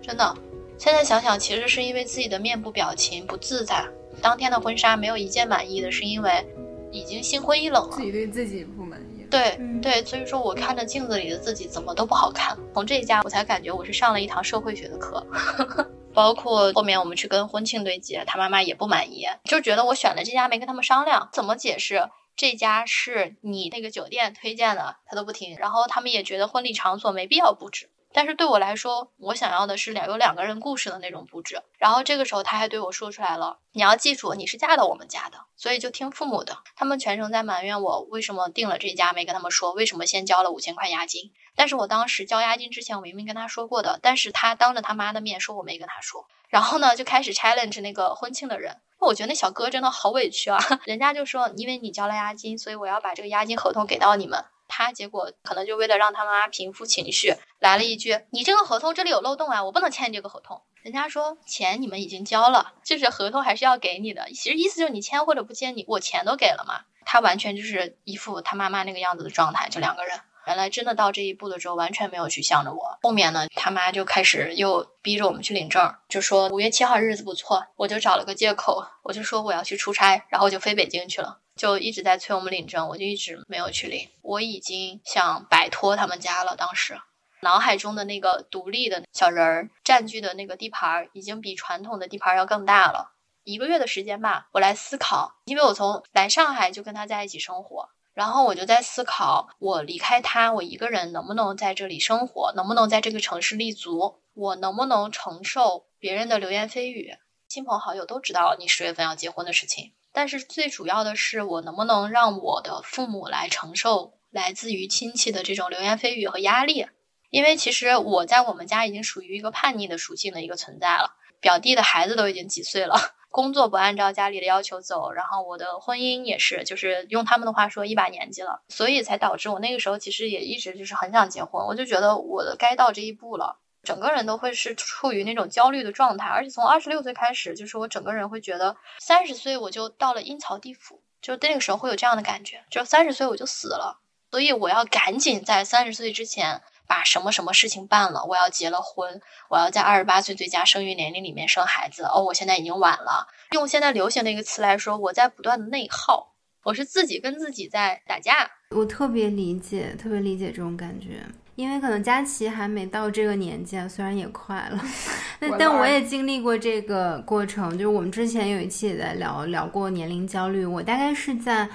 [0.02, 0.36] 真的。
[0.78, 3.86] 现在想想，其实是因为自己的面部表情不自在。
[4.22, 6.46] 当天的婚纱没有一件满意的，是因为
[6.90, 8.98] 已经心灰意冷了，自己对自己不满。
[9.30, 12.58] 对对，所以说我看着镜子里的自己怎么都不好看。
[12.74, 15.26] 从这一家我才感觉我是上了一堂社会学的课，
[16.14, 25.58] 包括后面我们去跟婚庆对接，他妈妈也不满意，就觉得我选的这家没跟他们商量，怎么解释这家是你那个酒店推荐的，他都不听。
[25.58, 27.90] 然后他们也觉得婚礼场所没必要布置。
[28.12, 31.62] 但是对我来说，我想要的是两有两个人故事的那种布置。
[31.78, 41.32] 然后这个时候他还对我说出来了：“你要记住，你是嫁到我们家的，所以就听父母的。”他们全程在埋怨我为什么订了这家没跟他们说，为什么先交了五千块押金。
[41.56, 44.00] 但是我当时交押金之前，我明明跟他说过的。
[44.02, 48.82] 但是他当着他妈的面说我没跟他说，然后呢就开始 challenge 那个婚庆的人。
[48.98, 50.60] 我觉得那小哥真的好委屈啊！
[50.84, 54.44] 人家就说因为你交了押金，所以我要把这个押金合同给到你们。
[54.70, 64.30] 他结果可能就为了让他妈平复情绪，来了一句：“你这个合同这里有漏洞啊，我不能签这个合同。”人家说钱你们已经交了，就是合同还是要给你的。
[64.30, 66.86] 其实意思就是你签或者不签，你我钱都给了嘛。
[67.04, 70.22] 他完全就是一副他妈妈那个样子的状态，就两个人。
[70.48, 72.98] 原来真的到这一步的时候，完全没有去向着我。
[73.02, 84.08] 后面呢，他妈就开始又逼着我们去领证，就说五月七号日子不错，我就找了个借口，我就说我要去出差，然后就飞北京去了，就一直在催我们领证，我就一直没有去领。
[84.22, 86.98] 我已经想摆脱他们家了，当时
[87.42, 93.12] 脑海中的那个独立的小人儿占据的那个地盘，已经比传统的地盘要更大了。
[93.44, 97.90] 一个月的时间吧，我来思考，因为我从来上海就跟他在一起生活。
[98.14, 107.18] 然后我就在思考，我离开他，我一个人能不能在这里生活，能不能在这个城市立足，我能不能承受别人的流言蜚语？
[107.50, 116.88] 亲朋好友都知道你十月份要结婚的事情，但是最主要的是，我能不能让我的父母来承受来自于亲戚的这种流言蜚语和压力？
[117.30, 122.98] 因为其实我在我们家已经属于一个叛逆的属性的一个存在了，表弟的孩子都已经几岁了。
[123.30, 144.00] 工作不按照家里的要求走，然后我的婚姻也是，就是用他们的话说一把年纪了，所以才导致我那个时候其实也一直就是很想结婚，我就觉得我的该到这一步了，整个人都会是处于那种焦虑的状态，而且从二十六岁开始，就是我整个人会觉得三十岁我就到了阴曹地府，就那个时候会有这样的感觉，就三十岁我就死了，
[144.32, 146.62] 所以我要赶紧在三十岁之前。
[146.90, 148.26] 把什么什么事情办了？
[148.26, 152.02] 我要结了婚，我要在二十八岁最佳生育年龄里面生孩子。
[152.06, 153.28] 哦，我现在已经晚了。
[153.52, 158.50] 用现在流行的一个词来说，我在不断的内耗，我是自己跟自己在打架。
[158.72, 161.24] 我特别理解，特别理解这种感觉，
[161.60, 164.82] 因为可能佳琪还没到这个年纪啊，虽然也快了，
[165.42, 167.72] 但但我也经历过这个过程。
[167.74, 171.68] 就是我们之前有一期也在聊聊过年龄焦虑，我大概是在。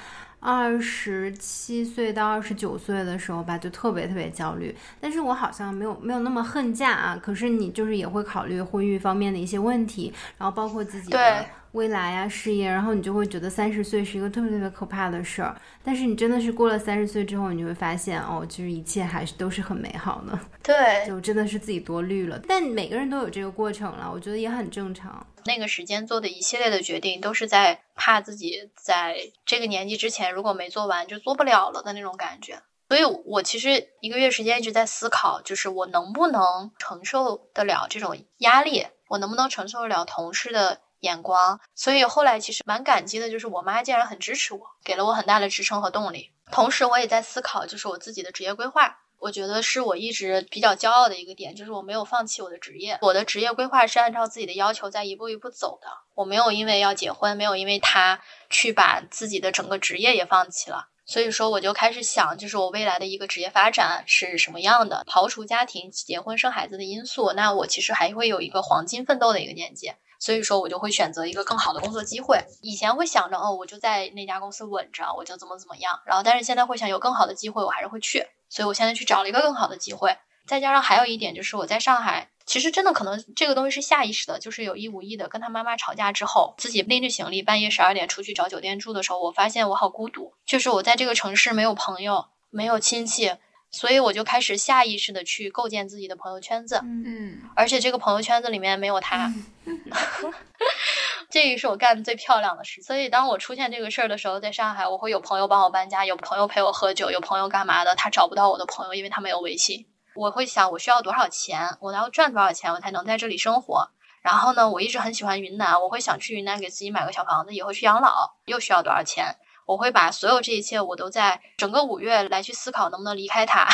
[0.44, 4.76] 二十七岁到二十九岁的时候吧，就特别特别焦虑。
[5.00, 7.18] 但是我好像没有没有那么恨嫁啊。
[7.20, 11.46] 可是你就是也会考虑婚育方面的一些问题，然后包括自己的。
[11.72, 15.56] 未来啊，事业，然后你就会觉得三十岁是一个特别特别可怕的事儿。
[15.82, 20.38] 但是你真的是过了三十岁之后，你就会发现，哦，其实一切还是都是很美好的。
[20.62, 22.40] 对，就真的是自己多虑了。
[22.46, 25.26] 但每个人都有这个过程了，我觉得也很正常。
[25.44, 32.62] 那个时间做的一系列的决定，都是在怕自己在这个年纪之前如果没做完就做不了了的那种感觉。
[32.88, 40.80] 所以我其实一个月时间一直在思考，就是我能不能承受得了这种压力，我能不能承受得了同事的。
[41.00, 46.30] 眼光，所以后来其实蛮感激的，就是我妈竟然很支持我，给了我很大的支撑和动力。
[46.50, 49.00] 同时，我也在思考，就是我自己的职业规划。
[49.24, 52.98] 我觉得是我一直比较骄傲的一个点，就是我没有放弃我的职业。
[53.00, 55.88] 我的职业规划是按照自己的要求在一步一步走的。
[56.14, 58.20] 我没有因为要结婚，没有因为他
[58.50, 60.88] 去把自己的整个职业也放弃了。
[61.06, 65.06] 所以说，我就开始想，就是我未来的一个职业发展是什么样的。
[65.08, 69.90] 刨除家庭、结婚、生孩子的因素，那我其实还会有一个黄金奋斗的一个年纪。
[70.20, 72.44] 所以说，我就会选择一个更好的工作机会。
[72.60, 75.98] 以前会想着，哦，我就在那家公司稳着，我就怎么怎么样。
[76.04, 78.26] 然后，但是现在会想，有更好的机会，我还是会去。
[78.48, 80.16] 所以我现在去找了一个更好的机会。
[80.46, 93.32] 再加上还有一点，就是我在上海，其实真的可能这个东西是下意识的，就是有意无意的跟他妈妈吵架之后，自己拎着行李半夜十二点出去找酒店住的时候，我发现我好孤独，就是我在这个城市没有朋友，没有亲戚。
[93.70, 99.34] 所以我就开始下意识的去构建自己的朋友圈子，嗯，而且这个朋友圈子里面没有他，
[101.34, 102.80] 这个是我干的最漂亮的事。
[102.80, 109.84] 所以当我出现这个事儿的时候，在上海，我会有朋友帮我搬家，有朋友陪我喝酒，有朋友干嘛的，他找不到我的朋友，因为他没有微信。
[110.14, 113.90] 我会想，我需要多少钱，我要赚多少钱，我才能在这里生活。
[114.22, 119.34] 然后呢，我一直很喜欢云南，我会想去云南给自己买个小房子，以后去养老，又需要多少钱？
[119.66, 123.66] 我会把所有这一切，我都在整个五月来去思考能不能离开他，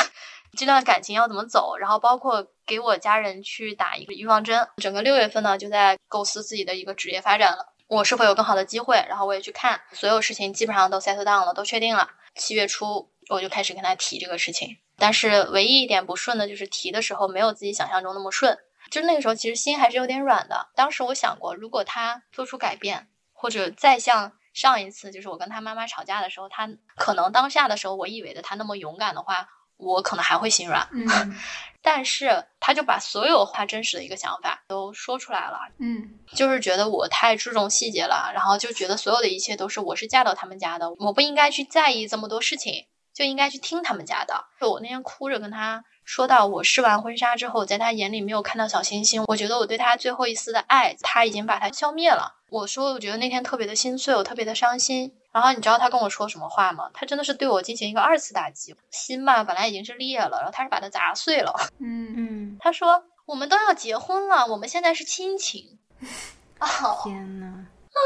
[0.56, 4.68] 这段感情要怎么走，然后包括给我家人去打一个预防针。
[4.76, 8.96] 整个六月份呢，就在构思自己的一个职业发展了，我是否有更好的机会？
[9.08, 12.10] 然后我也去看，所有事情基本上都 set down 了，都确定了。
[12.34, 18.58] 七月初我就开始跟他提这个事情，但是唯一一点不顺的就是提的时候没有自己想象中那么顺，
[18.90, 20.68] 就那个时候其实心还是有点软的。
[20.74, 24.32] 当时我想过，如果他做出改变，或者再像。
[24.52, 29.48] 上一次就是我跟他妈妈吵架的时候，他可能当下的时候，我以为的他那么勇敢的话，
[29.80, 30.88] 我可能还会心软。
[30.92, 31.06] 嗯，
[31.82, 35.58] 但是他就把所有他真实的一个想法都说出来了。
[35.78, 44.44] 嗯，就是觉得我太注重细节了，然后就觉得所有的一切都是我是嫁到他们家的，我不应该去在意这么多事情，就应该去听他们家的。
[44.60, 45.82] 就我那天哭着跟他。
[46.02, 52.34] 说到我试完婚纱之后，在他眼里没有看到小星星，我觉得我对他最后一丝的爱，他已经把它消灭了。
[52.48, 55.12] 我说，我觉得那天特别的心碎，我特别的伤心。
[55.32, 56.90] 然后你知道他跟我说什么话吗？
[56.92, 61.54] 他真的是对我进行一个二次打击，心吧本来已经是裂了，然后他是把它砸碎了。
[61.78, 65.78] 嗯嗯，他说我们都要结婚了，我们现在是亲情。
[67.04, 67.46] 天呐。
[67.46, 67.98] 啊！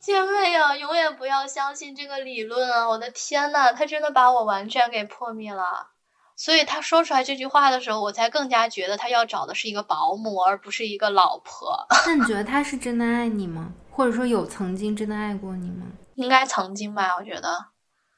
[0.00, 2.86] 姐妹啊，永远不要相信这个理论啊！
[2.88, 5.90] 我的天呐，他真的把我完全给破灭了。
[6.36, 11.86] 所以他说出来这句话的时候，我才更加觉得他要找的是一个保姆，而不是一个老婆。
[12.06, 13.72] 那你觉得他是真的爱你吗？
[13.94, 15.86] 或者说有曾经真的爱过你吗？
[16.16, 17.66] 应该曾经吧，我觉得，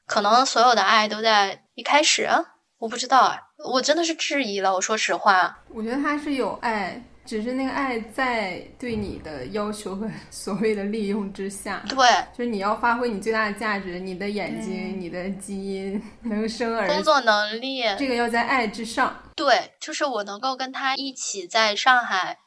[0.07, 2.27] 可能所有的爱都在一开始，
[2.79, 4.73] 我不知道，我真的是质疑了。
[4.73, 7.03] 我说实话，我觉得他是有爱。
[7.27, 11.97] 只是那个爱在对你的要求和 所谓的利用之下，对，
[12.31, 19.13] 就是你要发挥你最大的价值，你的眼睛、你的基因能生儿，工作能力，这个要在爱之上。
[19.35, 22.37] 对，就是我能够跟他一起在上海。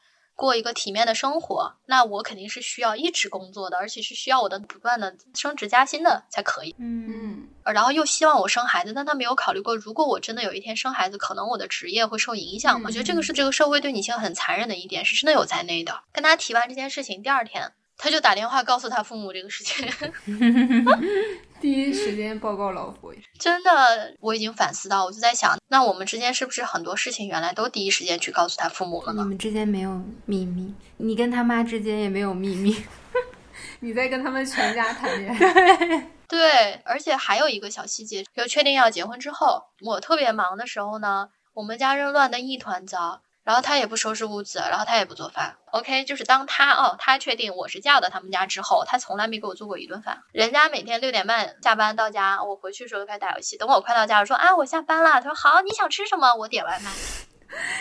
[0.41, 6.74] 过一个体面的生活，那我肯定是需要一直工作的，而且是需要我的不断的升职加薪的才可以。
[6.78, 12.82] 嗯，然后又希望我生孩子，但他没有考虑过，如果我真的有一天生孩子，可能我的职业会受影响。
[12.82, 16.01] 我觉得这个是这个社会对女性很残忍的一点，是真的有在内的。
[16.11, 17.72] 跟他提完这件事情，第二天。
[18.03, 19.86] 他就打电话告诉他父母这个事情，
[21.61, 23.12] 第一时间报告老婆。
[23.38, 29.22] 真的，我已经反思到，我就在想，那我们之间是不是很多事情原来都第一时间去告诉他父母了呢？
[29.22, 32.74] 你们之间没有秘密，你跟他妈之间也没有秘密，
[33.80, 36.11] 你在跟他们全家谈恋爱。
[36.26, 43.20] 对，而且还有一个小细节，就确定要结婚之后，我特别忙的时候呢，我们家人乱的一团糟。
[43.51, 45.57] 然后他也不收拾屋子，然后他也不做饭。
[45.72, 50.22] OK，就是当他哦，他确定我是嫁到他们家之后，他从来没给我做过一顿饭。
[50.30, 53.57] 人家每天六点半下班到家，我回去的时候就开始打游戏。
[53.57, 55.14] 等我快到家，我说啊，我下班了。
[55.14, 56.32] 他说好，你想吃什么？
[56.32, 56.92] 我点外卖。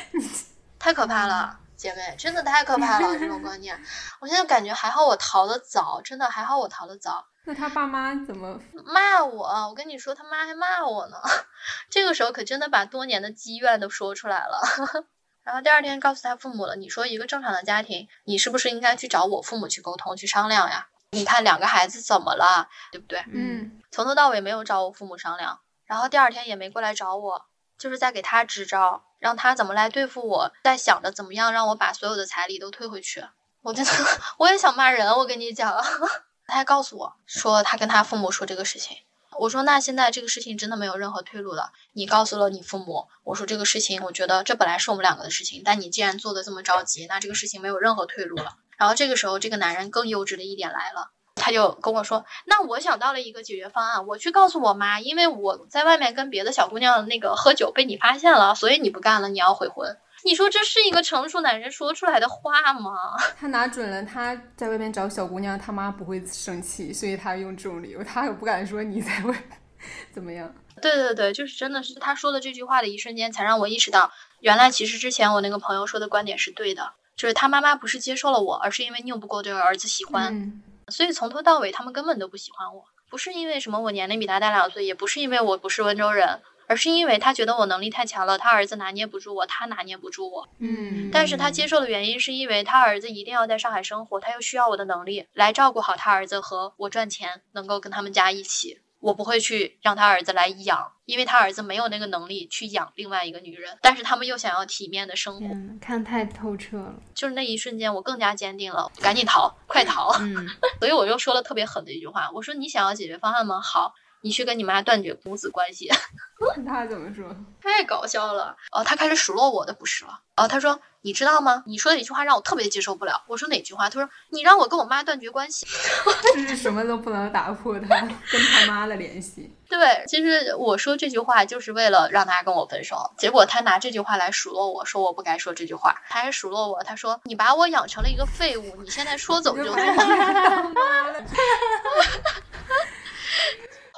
[0.80, 3.80] 太可怕了，姐妹，真的太可怕了，这种观念。
[4.22, 7.28] 我现在感觉还好，我逃得早，真的还好，我逃得早。
[7.45, 9.45] 那他爸妈怎么骂我？
[9.70, 11.17] 我跟你说，他妈还骂我呢。
[11.91, 15.05] 这个时候可真的把多年的积怨都说出来了。
[15.44, 16.76] 然后第二天告诉他父母了。
[16.76, 20.88] 你说一个正常的家庭，你是不是应该去找我父母去沟通、去商量呀？
[21.12, 23.24] 你看两个孩子怎么了，对不对？
[23.34, 23.82] 嗯。
[23.92, 27.46] 从头到尾没有找我父母商量，然后第二天也没过来找我，
[27.78, 33.26] 就是在给他支招，让他怎么来对付我，在想着怎么样让我把所有的彩礼都退回去。
[33.62, 33.92] 我真的
[34.38, 35.84] 我也想骂人，我跟你讲。
[36.46, 38.98] 他还告诉我说他跟他父母说这个事情。
[39.40, 41.72] 我说那现在这个事情真的没有任何退路了。
[41.94, 48.58] 你告诉了你父母，我说这个事情，我觉得这本来是我们两个的事情，但你既然做的这么着急，那这个事情没有任何退路了。
[48.78, 51.12] 然后这个时候，这个男人更幼稚的一点来了，
[51.50, 59.97] 他就跟我说，那我想到了一个解决方案，我去告诉我妈，因为我在外面跟别的小姑娘那个喝酒被你发现了，所以你不干了，你要悔婚。
[60.24, 62.91] 你说这是一个成熟男人说出来的话吗？
[63.39, 69.43] 他拿准了他在外面找小姑娘，他妈不会生气，所以他用这种理由，他也不敢说你在外
[70.14, 70.54] 怎么样。
[70.80, 86.42] 对对对，就是真的是他说的这句话的一瞬间，才让我意识到，原来其实之前我那个朋友说的观点是对的，就是他妈妈不是接受了我，而是因为拗不过这个儿子喜欢，所以从头到尾他们根本都不喜欢我，不是因为什么我年龄比他大两岁，也不是因为我不是温州人。
[86.72, 90.48] 而是因为他觉得我能力太强了，他儿子拿捏不住我，他拿捏不住我。
[90.60, 98.82] 嗯，但是他接受的原因是因为他儿子一定要在上海生活，他又需要我的能力来照顾好他儿子和我赚钱，能够跟他们家一起。
[99.00, 103.78] 我不会去让他儿子来养，因为他儿子没有那个能力去养另外一个女人。
[103.82, 105.47] 但是他们又想要体面的生活，
[105.80, 106.93] 看太透彻了。
[107.16, 110.12] 就是那一瞬间，我更加坚定了，赶紧逃，快逃。
[110.20, 110.47] 嗯，
[110.80, 113.62] 所以我又说了特别狠的一句话，我说你想要解决方案吗？
[113.62, 113.93] 好。
[114.22, 115.89] 你去跟你妈断绝母子关系，
[116.67, 117.36] 他怎么说？
[117.61, 118.55] 太搞笑了！
[118.72, 120.20] 哦，他开始数落我的不是了。
[120.36, 121.63] 哦，他说：“你知道吗？
[121.67, 125.67] 你说的一句话让我特别接受不了。”我说：“哪句话？”他说：“你让我跟我妈断绝关系。
[126.36, 127.99] ”就是什么都不能打破他
[128.32, 129.53] 跟他妈的联系。
[129.67, 133.13] 对，其实我说这句话就是为了让他跟我分手。
[133.17, 135.93] 结果他拿这句话来数落我，说我不该说这句话。
[136.09, 139.74] 他还数落我，他说：“你把我养成了一个废物，你现在说走就走。”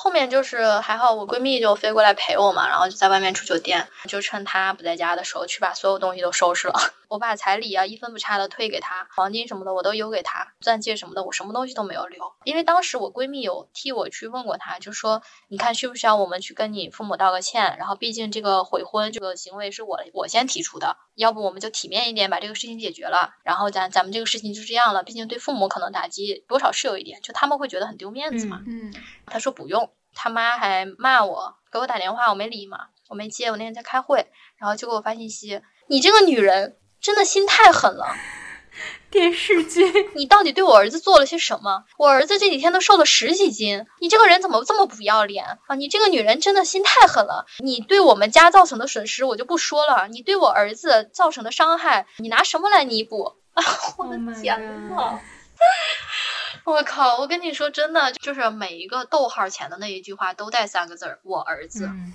[0.04, 6.74] 后面就是还好，我闺蜜就飞过来陪我嘛，然后就在外面住酒店，就趁她不在家的时候去把所有东西都收拾了。
[7.12, 17.76] 我把彩礼啊一分不差的退给他，黄金什么的我都邮给他，钻戒什么的我什么东西都没有留，因为当时我闺蜜有替我去问过他，就说你看需不需要我们去跟你父母道个歉？
[17.78, 25.04] 然后毕竟这个悔婚这个行为是我我先提出的，要不我们就体面一点把这个事情解决了，然后咱咱们这个事情就这样了。
[25.04, 28.64] 毕竟对父母可能打击多少是有一点，就他们会觉得很丢面子嘛。
[28.66, 28.94] 嗯，
[29.26, 29.92] 她说不用。
[30.14, 33.48] 他妈还骂我，给我打电话，我没理嘛，我没接。
[33.48, 38.16] 我那天在开会，然后就给我发信息：“你这个女人真的心太狠了。”
[39.12, 39.84] 电视剧，
[40.16, 41.84] 你到底对我儿子做了些什么？
[41.98, 45.76] 我儿子这几天都瘦了十几斤，你这个人怎么这么不要脸啊？
[45.76, 47.46] 你这个女人真的心太狠了。
[47.60, 53.36] 你对我们家造成的损失我就不说了，你对我儿子造成的伤害，你拿什么来弥补？
[53.54, 53.62] 啊，
[54.00, 54.58] 我的天
[54.96, 55.20] 呐！
[56.64, 57.18] 我靠！
[57.18, 62.14] 我跟你说真的，就是每一个逗号前的那一句话都带三个字儿“我儿子”嗯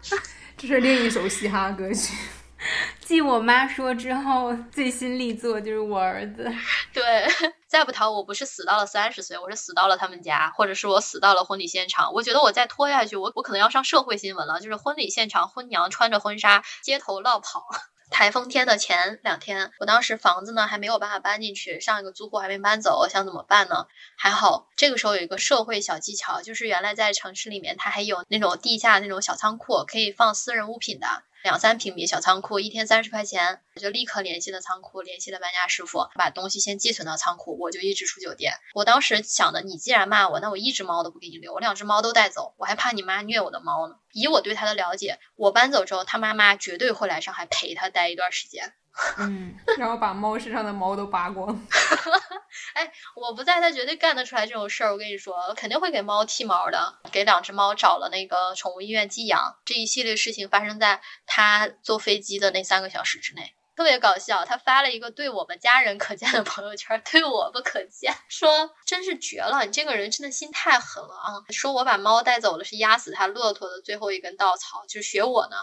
[0.56, 2.14] 这是另一首嘻哈歌曲。
[3.00, 6.50] 继我妈说之后，最新力作就是我儿子。
[6.94, 7.02] 对，
[7.66, 12.12] 再不逃，我不是死到了三十岁，我是死到了他们家，或者是我死到了婚礼现场。
[12.12, 17.66] 我觉得我再拖下去，我我可能要上社会新闻了，就是婚礼现场，婚娘穿着婚纱街头落跑。
[18.10, 23.86] 台风天的前两天，我当时房子呢还没有办法搬进去，上一个租户还没搬走，我想怎么办呢？
[24.18, 31.06] 还好这个时候有一个社会小技巧，就是原来在城市里面，它还有那种地下那种小仓库，可以放私人物品的。
[31.42, 38.52] 两三平米小仓库，一天三十块钱，我就立刻联系了仓库，联系了搬家师傅，把东西先寄存到仓库，我就一直住酒店。
[38.74, 43.96] 我当时想的，你既然骂我，那我一只猫都不给你留，我两只猫都带走，我还怕你妈虐我的猫呢。
[44.12, 48.74] 以我对他的了解，我搬走之后，他妈妈绝对会来上海陪他待一段时间。
[49.18, 51.48] 嗯，然后把猫身上的毛都拔光。
[52.74, 54.92] 哎，我不在，他绝对干得出来这种事儿。
[54.92, 59.56] 我跟你说，肯定会给猫剃毛的，给两只猫找了那个宠物医院寄养。
[59.64, 64.44] 这一系列事情发生在他坐飞机的那三个小时之内，特别搞笑。
[64.44, 71.32] 他发了一个对我们家人可见的朋友圈，对我不可见，说真是绝了，你这个人真的心太狠了啊！
[71.50, 75.56] 说我把猫带走了，是压死他骆驼的最后一根稻草，就是学我呢。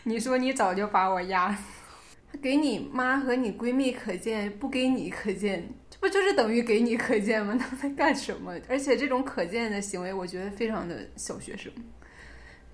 [0.04, 7.56] 你说你早就把我压死，给你妈和你闺蜜可见，不给你可见，这不就是等于给你可见吗？
[7.60, 8.58] 他们在干什么？
[8.68, 11.70] 而且这种可见的行为，我觉得非常的小学生，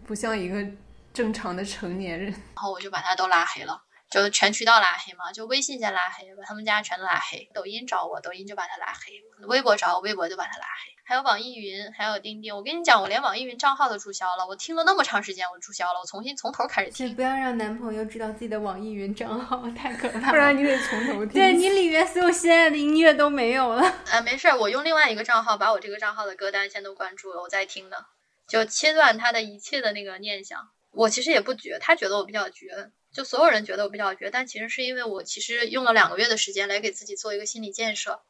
[0.06, 0.64] 不像一个
[1.12, 2.30] 正常的成年人。
[2.30, 7.48] 然后我就把他都拉黑了，就全渠道拉黑嘛，就微信先拉黑，把他们家全都拉黑。
[7.52, 9.12] 抖音找我，抖音就把他拉黑；
[9.48, 10.92] 微博找我，微博就把他拉黑。
[11.04, 12.54] 还有网易云，还有钉钉。
[12.54, 14.46] 我跟你讲，我连网易云账号都注销了。
[14.46, 17.06] 我听了那么长时间，我注销了，我重新从头开始听。
[17.06, 20.30] 请不要让男朋友知道自己的网易云账号，太可怕了。
[20.30, 21.28] 不然你得从头听。
[21.28, 23.82] 对你里面所有心爱的音乐都没有了。
[24.10, 27.96] 啊，没事儿，我用另外一个账号把我这个账号的歌单先都关注了，我在听呢，
[28.48, 30.60] 就切断他的一切的那个念想。
[30.92, 32.68] 我其实也不绝，他觉得我比较绝，
[33.16, 38.20] 就所有人觉得我比较绝，但其实是因为我其实用了两个月的时间来给自己做一个心理建设。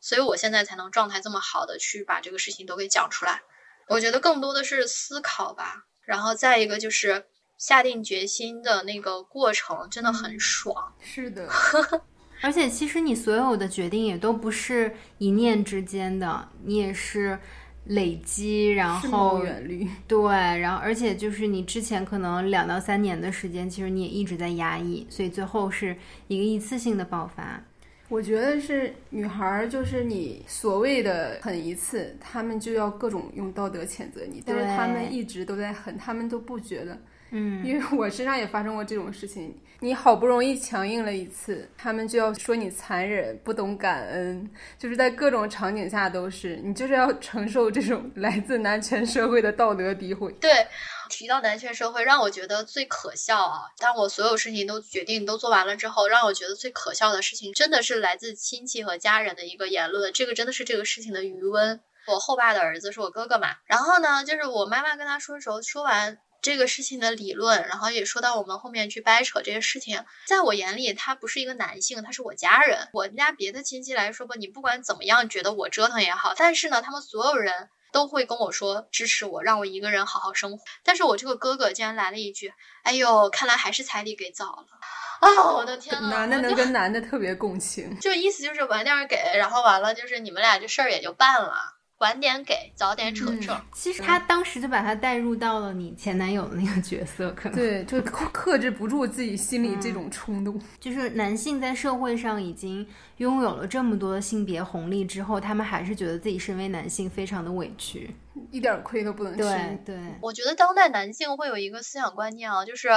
[0.00, 3.42] 所以我现在才能状态这么好的去把这个事情都给讲出来。
[3.88, 7.26] 我觉得更多的是思考吧，然后再一个就是
[7.56, 10.94] 下定决心的那个过程真的很爽。
[11.00, 11.50] 是的，
[12.40, 17.40] 而且其实你所有的决定也都不是一念之间的，你也是
[17.88, 19.86] 累积，然后远虑。
[20.08, 20.30] 对，
[20.60, 25.96] 然后而且就是你之前可能两到三年的时间，其实你也一直在压抑，所以最后是
[26.28, 27.62] 一个一次性的爆发。
[28.08, 36.98] 我觉得是女孩儿，就是你所谓的狠一次，他们就要各种用道德谴责你，但是对他们一直都在狠，他们都不觉得。
[37.30, 50.32] 嗯，因为我身上也发生过这种事情，你好不容易强硬了一次，他们就要说你残忍、不懂感恩，就是在各种场景下都是，你就是要承受这种来自男权社会的道德诋毁。
[50.40, 50.66] 对，
[51.10, 53.60] 提到男权社会，让我觉得最可笑啊！
[53.78, 60.12] 当我所有事情都决定都做完了之后，让我觉得最可笑的事情，真的是来自亲戚和家人的一个言论。
[60.12, 61.80] 这个真的是这个事情的余温。
[62.06, 72.88] 我后爸的儿子是我哥哥嘛，然后呢，就是我妈妈跟他说的时候，说完这个事情的理论，然后也说到我们后面去掰扯这些事情，在我眼里，他不是一个男性，他是我家人。
[72.92, 80.64] 我们家别的亲戚来说吧，你不管怎么样觉得我折腾也好，但是呢，他们所有人都会跟我说支持我，让我一个人好好生活。
[80.84, 82.52] 但是我这个哥哥竟然来了一句
[82.84, 84.66] ：“哎呦，看来还是彩礼给早了。”
[85.20, 86.08] 啊，我的天呐！
[86.08, 93.60] 男的能跟男的特别共情， 就意思就是晚点儿给，然后完了就是你们俩这事儿也就办了，晚点给，早点扯扯。
[93.72, 100.60] 其实他当时就把他带入到了你前男友的那个角色，可能对，就克克制不住自己心里这种冲动。
[100.78, 102.86] 就是男性在社会上已经
[103.16, 108.14] 拥有了这么多的性别红利之后，他们还是觉得自己身为男性非常的委屈。
[108.50, 109.38] 一点亏都不能吃。
[109.38, 112.88] 对对，我觉得当代男性会有一个思想观念啊，就是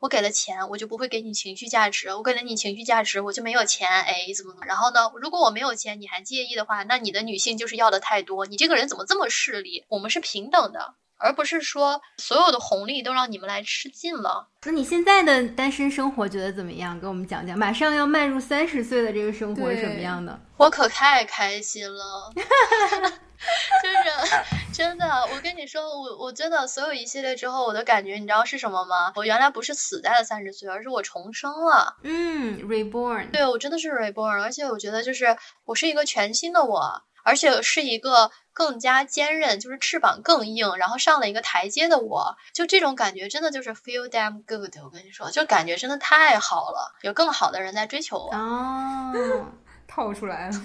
[0.00, 3.88] 我给了钱，我就不会给你情绪价值；我给了你情绪价值，我就没有钱。
[3.88, 4.66] 哎，怎么怎么？
[4.66, 9.84] 然后呢，如果我没有钱，你还介意的话，那你的女性就是要的太多，你这个人怎么这么势利？
[9.88, 14.48] 我们是平等的，而不是说所有的红利都让你们来吃尽了。
[14.64, 16.98] 那你现在的单身生活觉得怎么样？
[16.98, 17.58] 跟我们讲讲。
[17.58, 20.38] 马上要迈入三十岁的这个生活是什么样的？
[20.56, 24.42] 我可太开心了， 就是
[24.72, 29.12] 真的，我跟你说，我我真的所有一系列之后，我的感觉你知道是什么吗？
[29.14, 31.96] 我原来不是死在了三十岁，而是我重生了。
[32.02, 33.30] 嗯，reborn。
[33.30, 44.76] 对我真的是 reborn，而且我觉得就是我是一个全新的我，而且是一个更加坚韧，就是翅膀更硬，然后上了一个台阶的我，就这种感觉真的就是 feel damn good。
[44.82, 48.34] 我跟你说，就感觉真的太好了，有更好的人在追求我。
[48.34, 49.46] 哦，
[49.86, 50.56] 套出来了。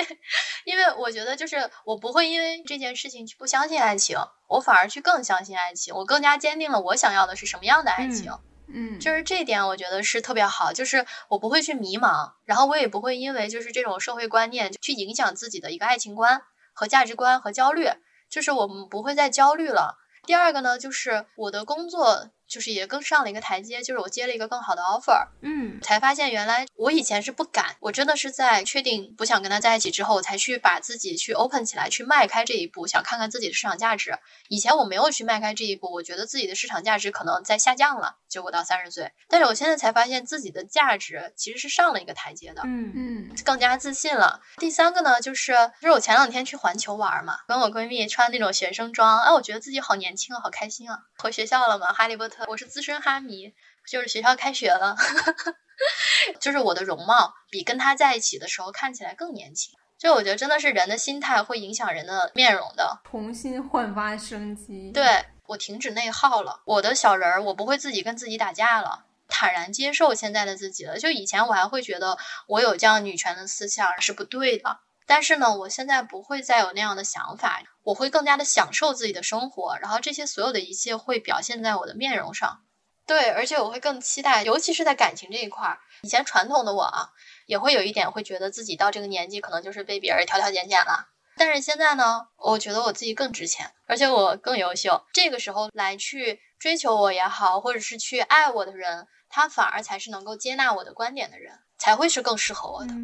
[0.64, 4.16] 因为我觉得就是我不会因为这件事情去不相信爱情，
[4.48, 8.32] 我反而去更相信爱情，我更加坚定了我想要的是什么样的爱情。
[8.68, 16.40] 嗯，就是这点，我觉得是特别好，就是我不会去迷茫，然后我也不会因为就是这种社会观念去影响自己的一个爱情观
[16.76, 17.88] 和价值观和焦虑，
[18.28, 19.96] 就是我们不会再焦虑了。
[20.26, 22.28] 第二个呢，就是我的工作。
[22.48, 34.16] 就是也更上了一个台阶，就是我接了一个更好的 offer，嗯，才发现原来我以前是不敢，我真的是在确定不想跟他在一起之后，我才去把自己去 open 起来，去迈开这一步，想看看自己的市场价值。
[34.48, 44.40] 以前我没有去迈开这一步，我觉得自己的市场价值可能在下降了，就我到三十岁，但是我现在才发现自己的价值其实是上了一个台阶的，嗯嗯，更加自信了。
[44.58, 52.35] 第三个呢，就是就是我前两天去环球玩嘛，跟我闺蜜穿那种学生装，哎，我觉得自己好年轻啊，好开心啊，回学校了嘛，哈利波特。
[52.48, 53.54] 我是资深哈迷，
[53.88, 54.96] 就是学校开学了，
[56.40, 59.74] 就是我的容貌比跟他在一起的时候看起来更年轻。
[59.98, 64.90] 就我觉得真的是人的心态会影响人的面容的，重新焕发生机。
[64.92, 70.98] 对我停止内耗了，我的小人儿，我不会自己跟自己打架了，坦然接受现在的自己了。
[70.98, 74.80] 就以前我还会觉得我有这样女权的思想是不对的。
[75.06, 82.62] 但是呢，我现在不会再有那样的想法，我会更加的享受自己的生活，然后这些所有的一切会表现在我的面容上。
[83.06, 85.78] 对，而且我会更期待，尤其是在感情这一块儿。
[86.02, 87.10] 以前传统的我啊，
[87.46, 91.06] 也会有一点会觉得自己到这个年纪可能就是被别人挑挑拣拣了。
[91.36, 95.04] 但是现在呢，我觉得我自己更值钱，而且我更优秀。
[95.12, 102.94] 这个时候来去追求我也好，或者是去爱我的人，他反而才是能够接纳我的观点的人，才会是更适合我的。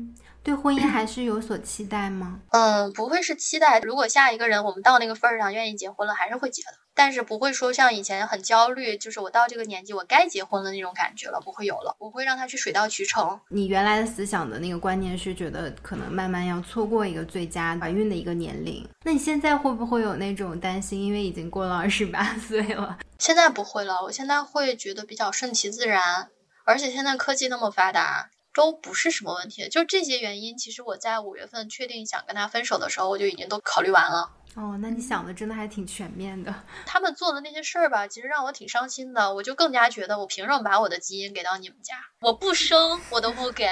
[0.45, 2.41] 对婚姻还是有所期待吗？
[2.51, 3.79] 嗯，不会是期待。
[3.79, 6.71] 如果下一个人我们到那个份儿上愿意结婚了，还是会结的。
[6.95, 11.95] 但是不会说像以前很焦虑，就是我到这个年纪我该结婚了那种感觉了，不会有了。
[12.01, 13.39] 我会让他去水到渠成。
[13.51, 18.85] 你原来的思想的那个观念是觉得可能慢慢要错过一个最佳怀孕的一个年龄。
[19.05, 21.01] 那你现在会不会有那种担心？
[21.01, 22.99] 因为已经过了二十八岁了。
[23.19, 26.29] 现在不会了，我现在会觉得比较顺其自然，
[26.65, 28.31] 而且现在科技那么发达。
[28.55, 34.31] 都不是什么问题，就这些原因，其实我在五月份确定想跟他分手的时候，我就已经都考虑完了。
[34.55, 36.55] 哦，那你想的真的还挺全面的。
[36.85, 39.35] 他们做的那些事儿吧，其实让我挺伤心的。
[39.35, 41.95] 我就更加觉得，我凭什么把我的基因给到你们家？
[42.21, 43.67] 我不生，我都不给。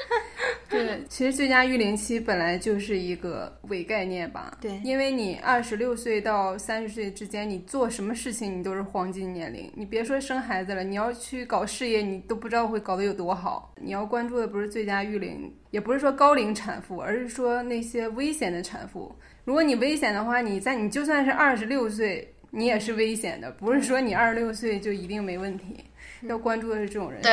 [0.68, 4.54] 对，其实最佳育龄期本来就是一个伪概念吧。
[4.60, 9.72] 对，因为你二十六岁到三十岁之间，你做什么事情你都是黄金年龄。
[9.74, 13.72] 你别说生孩子了，你要去搞事业，你都不知道会搞得有多好。
[13.80, 19.14] 你要关注的不是最佳育龄，也不是说高龄产妇，而是说那些危险的产妇。
[19.44, 23.50] 如果你危险的话，你在你就算是二十六岁，你也是危险的。
[23.50, 25.84] 不是说你二十六岁就一定没问题。
[26.22, 27.20] 要关注的是这种人。
[27.20, 27.32] 对，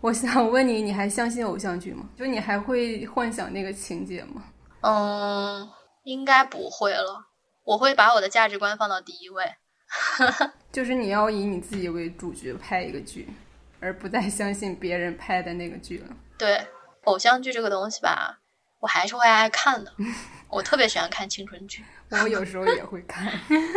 [0.00, 2.08] 我想问你，你还相信偶像剧吗？
[2.16, 4.44] 就你还会幻想那个情节吗？
[4.80, 5.68] 嗯，
[6.04, 7.26] 应该不会了。
[7.64, 9.44] 我会把我的价值观放到第一位。
[10.72, 13.28] 就是你要以你自己为主角拍一个剧，
[13.80, 16.16] 而不再相信别人拍的那个剧了。
[16.38, 16.66] 对，
[17.04, 18.38] 偶像剧这个东西吧，
[18.78, 19.92] 我还是会爱看的。
[20.50, 23.32] 我特别喜欢看青春剧， 我有时候也会看，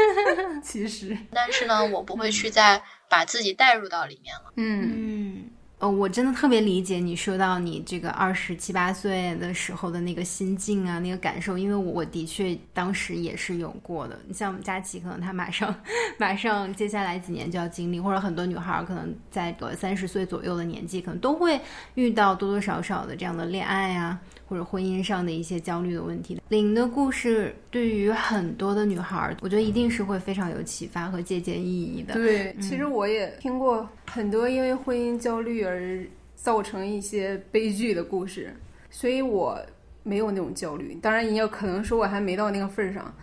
[0.63, 4.53] 其实，但是呢，我不会去再把自己带入到里面了。
[4.55, 5.49] 嗯嗯，
[5.80, 14.19] 呃，我真的特别理解你说到你这个二十七八岁的时候的那个心境啊，那个感受，因为我的确当时也是有过的。
[14.28, 15.76] 你像我们佳琪，可能她马上
[16.17, 21.61] 马上接下来几年就要经历，或者很多女孩可能在个三十岁左右的年纪，可能都会
[21.95, 24.19] 遇到多多少少的这样的恋爱啊。
[24.47, 32.13] 或者婚姻上的一些焦虑的问题，零的故事对于很多的女孩，我觉得一定是会非常有启发和借鉴意义的。
[32.13, 38.53] 对，其实我也听过很多因为婚姻焦虑而造成一些悲剧的故事，
[38.89, 39.59] 所以我
[40.03, 40.93] 没有那种焦虑。
[41.01, 43.15] 当然，也有可能说我还没到那个份儿上，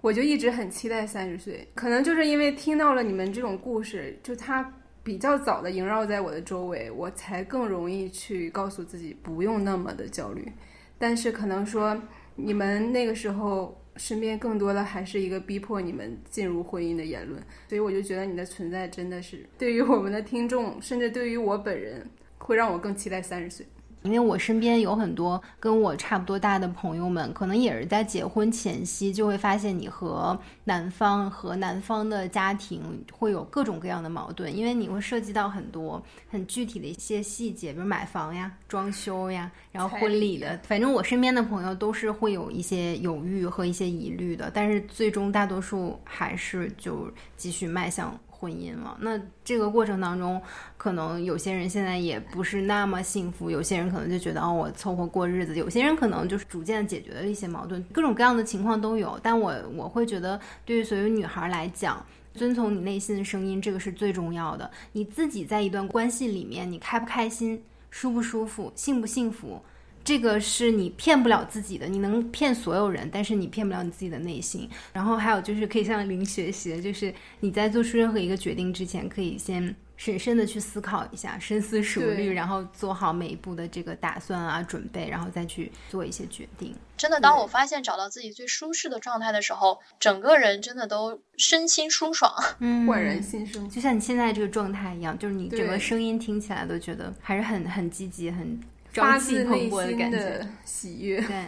[0.00, 1.68] 我就一直很期待三十岁。
[1.74, 4.72] 可能就是因为听到了你们这种故事，就它
[5.04, 10.50] 比较早的萦绕在我的周围，我才更容易去告诉自己不用那么的焦虑。
[10.98, 12.00] 但是可能说
[12.36, 23.66] 你们那个时候身边更多的还是一个逼迫你们进入婚姻的言论，所以我就觉得你的存在真的是对于我们的听众，甚至对于我本人，会让我更期待三十岁。
[24.02, 48.18] 因为我身边有很多跟我差不多大的朋友们，可能也是在结婚前夕就会发现你和男方和男方的家庭会有各种各样的矛盾，因为你会涉及到很多很具体的一些细节，比如买房呀、装修呀，然后婚礼的，反正我身边的朋友都是会有一些犹豫和一些疑虑的，但是最终大多数还是就继续迈向。
[48.42, 48.98] 婚姻了。
[49.00, 50.42] 那这个过程当中，
[50.76, 59.16] 可能有些人现在也不是那么幸福，有些人可能就觉得哦，我凑合过日子；有些人可能就是逐渐解决了一些矛盾，各种各样的情况都有。
[59.22, 64.68] 但我我会觉得，对于所有女孩来讲，遵从你内心的声音，这个是最重要的。
[64.90, 69.62] 你自己在一段关系里面，你开不开心，舒不舒服，幸不幸福？
[70.04, 74.68] 这个是你骗不了自己的，你能骗所有人，但是你骗不了你自己的内心。
[74.92, 86.74] 然后还有就是可以向林学习，就是你在做出任何一个决定之前，可以先审慎的去思考一下，深思熟虑，然后做好每一步的这个打算啊、准备，然后再去做一些决定。
[86.96, 98.58] 真的，当我发现找到自己最舒适的状态的时候，整个人真的都身心舒爽， 嗯，焕然新生，就像你现在这个状态一样，就是你整个声音听起来都觉得还是很很积极、很。
[98.94, 101.44] 发自内心的喜悦，对，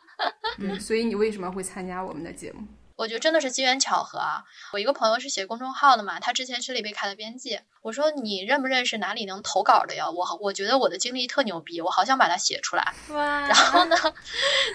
[0.58, 2.66] 嗯，所以你为什么会参加我们的节目？
[2.96, 4.44] 我觉得真的是机缘巧合啊！
[4.72, 7.58] 我一个朋友是写公众号的嘛，他之前是李贝卡的编辑。
[7.82, 10.08] 我说你认不认识哪里能投稿的呀？
[10.08, 12.94] 我我觉得我的经历特牛逼，我好想把它写出来。
[13.08, 13.40] 哇！
[13.48, 13.96] 然后呢，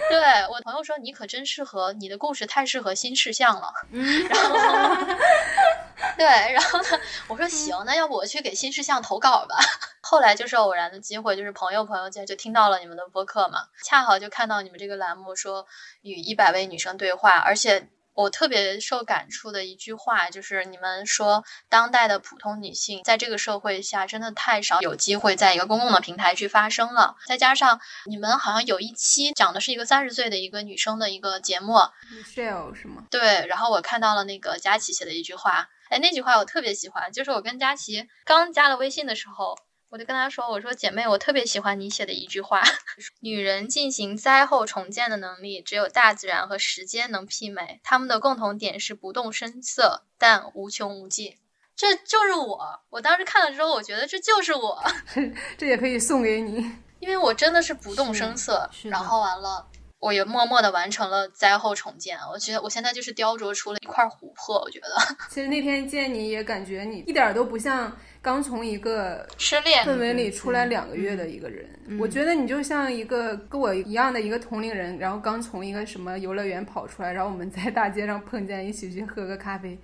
[0.10, 0.20] 对
[0.52, 3.72] 我朋友说你可真适合，你的故事太适合新事项了。
[3.92, 4.28] 嗯。
[4.28, 5.06] 然后，
[6.18, 7.00] 对，然后呢，
[7.30, 9.56] 我说行，那要不我去给新事项投稿吧。
[10.04, 15.66] 后来就是偶然的机会，就是朋友朋友间就听到了你们的播客嘛，恰好就看到你们这个栏目说
[16.02, 17.88] 与一百位女生对话，而且。
[18.18, 27.16] 我特别受感触的一句话，就是你们说，当代的普通女性在这个社会下，真的太少有机会在一个公共的平台去发声了。
[27.26, 31.74] 再加上你们好像有一期讲的是一个三十岁的一个女生的一个节目
[32.12, 33.06] ，Michelle 是吗？
[33.10, 33.46] 对。
[33.48, 39.58] 然后我看到了那个佳琪写的一句话，哎，那句话我特别喜欢，就是我跟佳琪刚加了微信的时候。
[39.90, 42.62] 我就跟她说：“我说姐妹，我特别喜欢你写的一句话，
[43.24, 47.80] 女人进行灾后重建的能力，只有大自然和时间能媲美。
[47.86, 51.38] 他们的共同点是不动声色，但无穷无尽。
[51.78, 52.60] 这就是我。
[52.90, 54.84] 我当时看了之后，我觉得这就是我。
[55.58, 56.70] 这也可以送给你，
[57.00, 58.70] 因为我真的是不动声色。
[58.86, 59.66] 然后完了，
[60.00, 62.18] 我也默默的完成了灾后重建。
[62.30, 64.60] 我觉得我现在就是雕琢出了一块琥珀。
[64.60, 64.88] 我觉得，
[65.30, 79.80] 其实那天见你也感觉你一点都不像。”刚从一个失恋氛围里出来两个月的一个人，我觉得你就像一个跟我一样的一个同龄人，然后刚从一个什么游乐园跑出来，然后我们在大街上碰见，一起去喝个咖啡，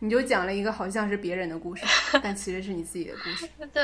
[0.00, 1.84] 你就讲了一个好像是别人的故事，
[2.22, 3.48] 但其实是你自己的故事。
[3.72, 3.82] 对，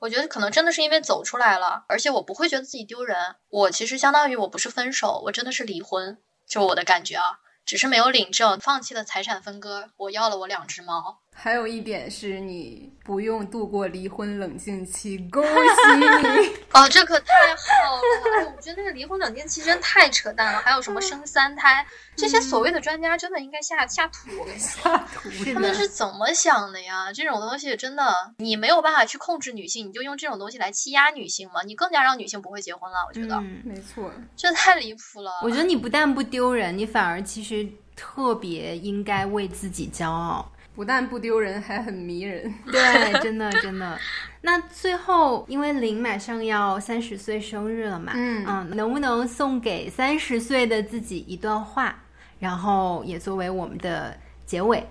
[0.00, 3.36] 我觉得可能真的是因为走出来了，而且我不会觉得自己丢人。
[3.48, 7.40] 我其实相当于我不是分手，我真的是离婚，就我的感觉啊。
[7.64, 9.90] 只是没有领证，放弃了财产分割。
[9.96, 11.18] 我要了我两只猫。
[11.38, 16.56] 还有一点是你不用度过离婚冷静期，恭喜你！
[16.72, 18.40] 哦，这可太好了！
[18.40, 20.58] 哎，我觉得那个离婚冷静期真太扯淡了。
[20.60, 24.30] 还有什么生三胎，这些所谓的专家真的应该下下土。
[24.40, 27.12] 我跟你下土，他们是怎么想的呀？
[27.12, 31.60] 这种东西真的，你没有办法去控制女性，你就用这种东西来欺压女性吗？
[31.66, 32.98] 你更加让女性不会结婚了。
[33.06, 35.30] 我觉得，没错，这太离谱了。
[35.42, 37.68] 我觉得你不但不丢人，你反而其实。
[37.98, 40.46] 特别应该为自己骄傲，
[40.76, 42.54] 不但不丢人，还很迷人。
[42.70, 43.98] 对，真的真的。
[44.42, 52.04] 那最后，因为林马上要三十岁生日了嘛，嗯嗯，能不能送给三十岁的自己一段话，
[52.38, 54.86] 然后也作为我们的结尾？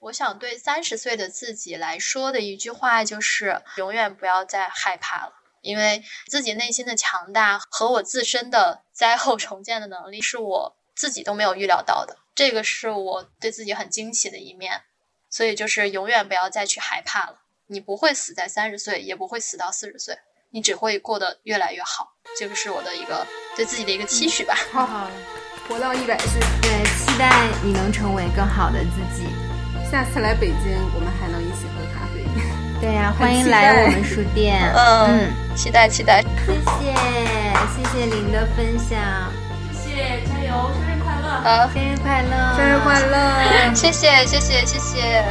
[0.00, 5.32] 我想对三十岁的自己来说的一句话就是：永远不要再害怕了，
[5.62, 10.76] 因为自己内心的强大和我自身的灾后重建的能力，是我。
[10.96, 14.80] 自己都没有预料到的，这个是我对自己很惊喜的一面，
[15.28, 17.38] 所以就是永远不要再去害怕了。
[17.68, 20.16] 你不会死在三十岁，也不会死到四十岁，
[20.50, 22.08] 你只会过得越来越好。
[22.38, 24.54] 这个是我的一个对自己的一个期许吧。
[24.72, 25.10] 好好，
[25.68, 29.28] 活到一百岁，对，期待你能成为更好的自己。
[29.90, 32.24] 下次来北京，我们还能一起喝咖啡。
[32.80, 34.60] 对呀，欢迎来我们书店。
[34.74, 36.22] 嗯，期待期待。
[36.22, 36.52] 谢
[36.84, 39.32] 谢谢谢您的分享。
[39.72, 40.95] 谢谢加油！
[41.42, 42.56] 好，生日快乐！
[42.56, 43.74] 生日快乐！
[43.74, 45.24] 谢谢，谢谢，谢谢。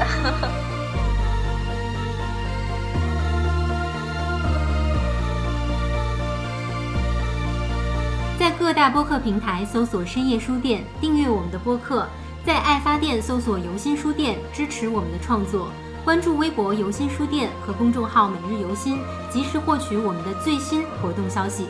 [8.38, 12.06] 在各大播客平台搜索“深夜书店”，订阅我们的播客；
[12.45, 15.70] 在爱发电搜索“游心书店”，支持我们的创作。
[16.03, 18.99] 关注微博“游心书店”和公众号“每日游心”，
[19.32, 21.66] 及时获取我们的最新活动消息。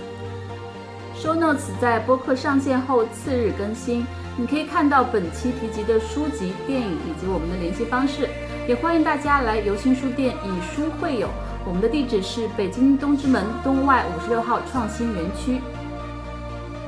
[1.18, 4.06] Show Notes 在播客上线后次日更新，
[4.38, 8.30] 你可以看到本期提及的书籍、电影以及我们的联系方式。
[8.68, 11.30] 也欢迎大家来游心书店以书会友，
[11.64, 15.62] 我们的地址是北京东直门东外五十六号创新园区。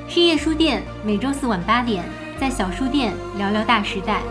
[0.10, 2.04] 深夜书店每周四晚八点，
[2.39, 4.22] 在小书店聊聊大时代。